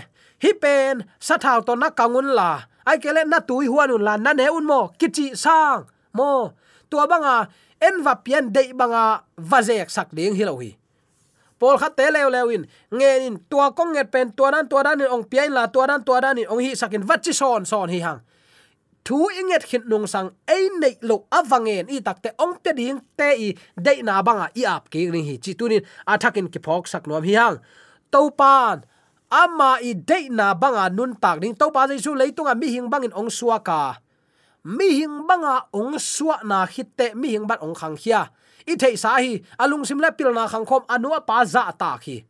hi 0.44 0.52
pen 0.62 1.06
sa 1.20 1.38
thau 1.38 1.62
to 1.62 1.74
na 1.76 1.90
kangun 1.90 2.34
la 2.38 2.66
ai 2.90 2.98
kele 3.04 3.24
na 3.32 3.40
tui 3.40 3.68
huanun 3.72 4.04
la 4.08 4.14
na 4.18 4.34
ne 4.34 4.46
un 4.58 4.66
mo 4.66 4.82
kichi 5.00 5.36
sang 5.44 5.86
mo 6.18 6.52
tua 6.90 7.06
banga 7.12 7.48
en 7.80 7.96
va 8.06 8.14
pian 8.26 8.46
dei 8.56 8.74
banga 8.74 9.24
vazek 9.38 9.88
sak 9.96 10.10
ding 10.18 10.36
hi 10.36 10.44
lo 10.50 10.56
hi 10.60 10.79
pol 11.60 11.78
kha 11.78 11.90
te 11.98 12.08
lew 12.12 12.30
lewin 12.32 12.64
nge 12.92 13.12
in 13.28 13.36
tua 13.50 13.72
kong 13.78 13.92
nget 13.94 14.12
pen, 14.12 14.32
tua 14.32 14.52
dan 14.52 14.66
tua 14.72 14.84
dan 14.84 15.02
ong 15.06 15.28
pian 15.32 15.52
la, 15.52 15.68
tua 15.68 15.88
dan 15.88 16.04
tua 16.04 16.20
dan 16.24 16.40
ong 16.48 16.62
hi 16.64 16.76
sakin 16.76 17.04
vachi 17.04 17.34
son 17.34 17.66
son 17.66 17.90
hi 17.90 18.00
hang. 18.00 18.20
Thu 19.06 19.28
inget 19.40 19.64
khit 19.64 19.84
nung 19.86 20.08
sang 20.08 20.30
ei 20.48 20.70
nei 20.82 20.96
lo 21.02 21.26
awangen 21.32 21.88
i 21.90 22.00
takte 22.02 22.36
ong 22.38 22.60
te 22.64 22.72
ding 22.74 23.00
te 23.18 23.30
i 23.36 23.48
de 23.76 23.94
na 24.04 24.22
banga 24.22 24.48
i 24.56 24.64
ap 24.66 24.90
ki 24.92 25.10
ring 25.12 25.26
hi. 25.26 25.36
Chi 25.44 25.54
tunin 25.60 25.84
athakin 26.08 26.48
ki 26.48 26.60
phok 26.66 26.88
sak 26.88 27.08
nom 27.08 27.24
hi 27.24 27.36
hang. 27.36 27.58
To 28.12 28.30
pan 28.32 28.84
ama 29.32 29.78
i 29.82 29.94
de 29.94 30.30
na 30.30 30.54
banga 30.54 30.90
nun 30.90 31.16
tak 31.16 31.40
ding. 31.42 31.56
To 31.56 31.72
pa 31.76 31.88
jaisu 31.88 32.16
leitunga 32.16 32.54
mi 32.56 32.68
hing 32.76 32.88
bangin 32.90 33.14
ong 33.16 33.32
suaka 33.32 34.00
mi 34.66 35.00
hing 35.00 35.24
banga 35.24 35.72
ong 35.72 35.96
suwa 35.96 36.44
na 36.44 36.68
hitte 36.68 37.16
mi 37.16 37.32
hing 37.32 37.48
ban 37.48 37.60
ong 37.64 37.76
khang 37.76 37.96
khia 37.96 38.28
i 38.68 38.76
thei 38.76 38.96
sa 38.98 39.18
hi 39.22 39.40
alung 39.60 39.86
sim 39.86 40.00
le 40.00 40.12
pil 40.12 40.34
na 40.34 40.48
khang 40.48 40.66
khom 40.66 40.84
anua 40.88 41.20
pa 41.22 41.46
za 41.46 41.72
ta 41.72 41.98
khi. 41.98 42.24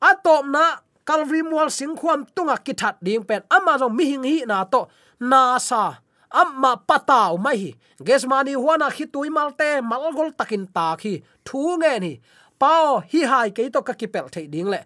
Atom 0.00 0.52
na 0.52 0.80
kalvi 1.04 1.40
mual 1.42 1.70
sing 1.70 1.96
khuam 1.96 2.24
tunga 2.34 2.56
kithat 2.56 2.96
ding 3.00 3.24
pen. 3.24 3.42
Ama 3.50 3.78
jong 3.80 3.94
mi 3.96 4.04
hing 4.04 4.24
hi 4.24 4.36
na 4.46 4.64
to 4.64 4.88
na 5.20 5.58
sa 5.58 6.00
amma 6.30 6.76
pataw 6.88 7.36
mai 7.36 7.56
hi. 7.56 7.70
Gesmani 8.00 8.54
huana 8.54 8.88
khitui 8.90 9.30
malte 9.30 9.80
malgol 9.80 10.30
takin 10.38 10.66
ta 10.66 10.96
khi. 10.96 11.22
Thu 11.44 11.76
nge 11.80 11.92
ni 12.00 12.12
pao 12.58 13.02
hi 13.10 13.20
hai 13.30 13.48
ke 13.50 13.68
to 13.72 13.80
ka 13.82 13.92
kipel 13.92 14.28
thei 14.32 14.46
ding 14.46 14.68
le. 14.68 14.80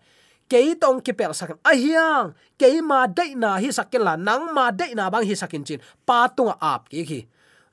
Ke 0.49 0.61
tong 0.81 1.01
kipel 1.05 1.33
sak 1.37 1.61
a 1.61 1.73
hiang 1.77 2.33
ke 2.59 2.81
ma 2.81 3.07
dei 3.07 3.35
na 3.35 3.57
hi 3.63 3.69
sakin 3.69 4.03
la. 4.03 4.15
Nang 4.17 4.55
ma 4.57 4.71
dei 4.71 4.95
na 4.95 5.11
bang 5.13 5.25
hi 5.29 5.35
sakin 5.35 5.65
chin. 5.65 5.81
Pa 6.07 6.29
tunga 6.29 6.55
ap 6.61 6.89
ki 6.89 7.05
khi. 7.05 7.21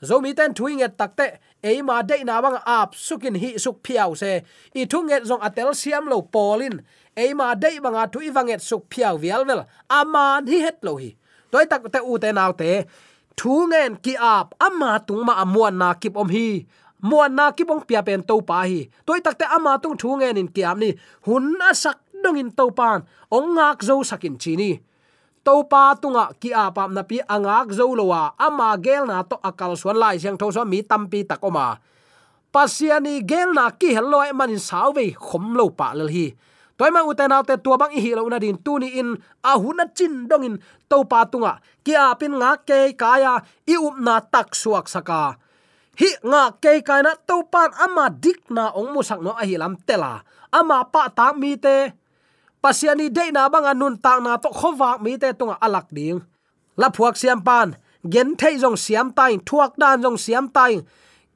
Zomi 0.04 0.36
ten 0.36 0.54
thuing 0.54 0.84
et 0.84 0.98
takte 0.98 1.40
eima 1.70 1.98
dei 2.10 2.22
na 2.28 2.38
bang 2.44 2.58
ap 2.78 2.94
sukin 3.08 3.36
hi 3.42 3.50
suk 3.64 3.78
phiao 3.86 4.14
se. 4.22 4.32
I 4.80 4.86
thunget 4.92 5.24
zong 5.30 5.42
atel 5.48 5.74
siam 5.82 6.06
lo 6.12 6.22
polin 6.34 6.76
eima 7.18 7.48
dei 7.64 7.82
banga 7.84 8.04
thu 8.14 8.20
iwanget 8.30 8.62
suk 8.70 8.84
phiao 8.92 9.16
vial 9.24 9.44
vel. 9.50 9.62
Aman 9.90 10.48
hi 10.52 10.58
het 10.66 10.78
lo 10.86 10.94
hi. 11.02 11.10
Toy 11.52 11.66
tak 11.72 11.84
te 11.94 12.00
u 12.12 12.14
te 12.24 12.30
naw 12.38 12.52
te. 12.62 12.72
Thu 13.40 13.54
ngen 13.72 13.98
ki 14.04 14.14
ap 14.36 14.48
ama 14.68 14.92
tung 15.08 15.24
ma 15.28 15.34
amuan 15.44 15.76
na 15.82 15.90
kip 16.02 16.16
om 16.22 16.30
hi. 16.30 16.48
Muan 17.10 17.36
na 17.38 17.52
ki 17.52 17.64
bong 17.70 17.84
pia 17.88 18.02
pen 18.08 18.22
to 18.30 18.36
pa 18.50 18.60
hi. 18.70 18.82
Toy 19.06 19.20
tak 19.26 19.36
te 19.40 19.46
ama 19.58 19.74
tung 19.82 19.98
thu 20.02 20.10
ngen 20.20 20.40
in 20.42 20.50
kiam 20.56 20.78
ni. 20.84 20.90
Hun 21.26 21.58
asak 21.70 21.98
dong 22.24 22.38
in 22.42 22.50
to 22.58 22.66
pan. 22.78 23.00
Ong 23.36 23.58
ngak 23.58 23.78
zo 23.88 23.96
sakin 24.10 24.38
chini 24.38 24.72
ni 25.46 25.52
to 25.52 25.62
pa 25.70 25.94
tunga 25.94 26.34
ki 26.42 26.50
apam 26.58 26.90
na 26.98 27.06
pi 27.06 27.22
angak 27.22 27.70
zo 27.70 27.94
lowa 27.94 28.34
ama 28.42 28.74
gel 28.82 29.06
na 29.06 29.22
to 29.22 29.38
akal 29.38 29.78
suan 29.78 29.98
lai 30.02 30.18
siang 30.18 30.38
tho 30.38 30.50
so 30.50 30.66
mi 30.66 30.82
tampi 30.82 31.22
takoma 31.22 31.78
pasiani 32.50 33.22
gel 33.22 33.54
na 33.54 33.70
ki 33.70 33.94
hello 33.94 34.26
manin 34.34 34.58
sawe 34.58 35.06
khom 35.14 35.54
lo 35.54 35.70
pa 35.70 35.94
lel 35.94 36.10
hi. 36.10 36.34
Toy 36.76 36.92
ma 36.92 37.04
uten 37.08 37.32
autte 37.32 37.62
tua 37.64 37.78
bang 37.78 37.94
hi 37.94 38.16
lo 38.16 38.28
na 38.28 38.40
din 38.40 38.58
tu 38.58 38.80
ni 38.80 39.00
in, 39.00 39.16
a 39.44 39.54
huna 39.56 39.86
chin 39.94 40.28
dong 40.28 40.44
in 40.44 40.56
to 40.90 41.04
pa 41.06 41.24
tunga. 41.24 41.62
Ki 41.86 41.96
apin 41.96 42.36
nga 42.36 42.58
ke 42.60 42.92
kaya 42.98 43.40
i 43.68 43.76
up 43.80 43.96
na 44.00 44.20
tak 44.20 44.52
suak 44.52 44.92
saka. 44.92 45.40
Hi, 45.96 46.10
nga 46.20 46.52
ke 46.60 46.84
kaina 46.84 47.16
to 47.24 47.48
pan 47.48 47.72
ama 47.80 48.12
dik 48.12 48.52
na 48.52 48.76
ong 48.76 48.92
musak 48.92 49.24
no 49.24 49.32
a 49.32 49.44
hi 49.48 49.56
lam 49.56 49.80
tela 49.88 50.20
ama 50.52 50.84
pa 50.92 51.08
ta 51.08 51.32
mi 51.32 51.56
te 51.56 51.96
pasiani 52.66 53.14
de 53.14 53.26
na 53.36 53.46
bang 53.54 53.68
anun 53.72 53.96
ta 54.04 54.14
na 54.26 54.42
to 54.44 54.50
khowak 54.60 54.98
mi 55.06 55.12
te 55.22 55.30
tunga 55.40 55.56
alak 55.66 55.88
ding. 55.98 56.20
La 56.82 56.88
phuak 56.96 57.16
siam 57.22 57.40
pan, 57.48 57.78
gen 58.14 58.30
thei 58.40 58.56
jong 58.62 58.78
siam 58.86 59.08
tai 59.18 59.34
thuak 59.48 59.72
dan 59.82 60.02
jong 60.04 60.18
siam 60.26 60.46
tai 60.58 60.74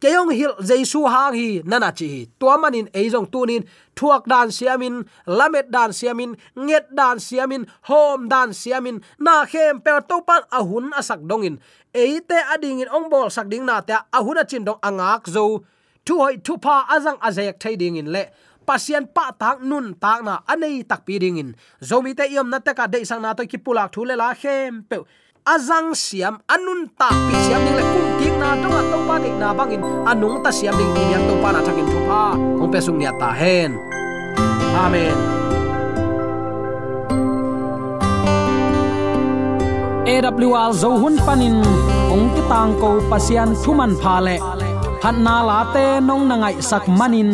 keyong 0.02 0.32
hil 0.32 0.54
jaisu 0.68 1.02
hang 1.14 1.36
hi, 1.40 1.50
nana 1.70 1.92
chi 2.00 2.10
to 2.40 2.46
manin 2.62 2.88
ei 3.00 3.08
jong 3.14 3.28
tunin, 3.34 3.64
thuak 3.98 4.24
dan 4.32 4.48
siamin, 4.58 4.96
lamet 5.38 5.68
dan 5.76 5.92
siamin, 6.00 6.32
nget 6.66 6.86
dan 6.98 7.20
siamin, 7.20 7.64
hom 7.88 8.20
dan 8.32 8.50
siamin. 8.62 8.98
Na 9.20 9.46
khem 9.52 9.76
pe 9.86 9.92
to 10.10 10.18
pan 10.28 10.42
ahun 10.58 10.86
asak 11.00 11.20
dongin. 11.30 11.56
Eite 11.94 12.40
ading 12.54 12.82
in 12.84 12.90
ong 12.90 13.08
bol 13.12 13.30
sak 13.30 13.48
ding 13.52 13.66
na 13.70 13.82
ta 13.82 13.98
ahun 14.18 14.40
chin 14.50 14.64
dong 14.68 14.82
angak 14.82 15.30
zo. 15.36 15.46
Thu 16.06 16.14
hoi 16.24 16.36
thu 16.46 16.58
pa 16.58 16.76
azang 16.96 17.20
azek 17.28 17.60
thai 17.62 17.76
ding 17.76 17.98
in 18.02 18.10
le 18.16 18.24
pasian 18.70 19.10
pa 19.10 19.34
tak 19.34 19.66
nun 19.66 19.98
tak 19.98 20.22
na 20.22 20.46
anei 20.46 20.86
tak 20.86 21.02
pi 21.02 21.18
ding 21.18 21.42
in. 21.42 21.50
Zomi 21.82 22.14
te 22.14 22.30
yom 22.30 22.54
na 22.54 22.62
te 22.62 22.78
ka 22.78 22.86
de 22.86 23.02
sang 23.02 23.26
na 23.26 23.34
to 23.34 23.42
ki 23.50 23.58
pulak 23.58 23.90
thule 23.90 24.14
la 24.14 24.30
khem 24.38 24.86
pe. 24.86 25.02
Azang 25.50 25.98
siam 25.98 26.38
anun 26.46 26.86
ta 26.94 27.10
pi 27.10 27.34
siam 27.50 27.66
ding 27.66 27.74
le 27.74 27.84
kum 27.90 28.06
tik 28.22 28.36
na 28.38 28.54
to 28.62 28.68
nga 28.70 28.82
to 28.94 28.98
pa 29.10 29.16
de 29.18 29.30
na 29.42 29.50
bangin 29.58 29.82
anung 30.06 30.38
ta 30.46 30.54
siam 30.54 30.78
ding 30.78 30.92
ni 30.94 31.04
yang 31.10 31.26
to 31.26 31.34
pa 31.42 31.50
na 31.50 31.66
thakin 31.66 31.88
thu 31.90 32.00
pa. 32.06 32.38
Ong 32.62 32.70
pe 32.70 32.78
sung 32.78 33.02
nya 33.02 33.10
ta 33.18 33.34
hen. 33.34 33.74
Amen. 34.86 35.18
AWR 40.06 40.72
zo 40.78 40.94
hun 41.02 41.18
panin 41.26 41.58
ong 42.14 42.26
ti 42.38 42.42
tang 42.46 42.78
ko 42.78 43.02
pasian 43.10 43.58
thuman 43.66 43.98
pha 43.98 44.22
le. 44.22 44.38
Phan 45.02 45.26
na 45.26 45.36
la 45.50 45.60
te 45.74 45.86
nong 46.06 46.30
na 46.30 46.36
ngai 46.38 46.56
sak 46.70 46.86
manin 46.86 47.34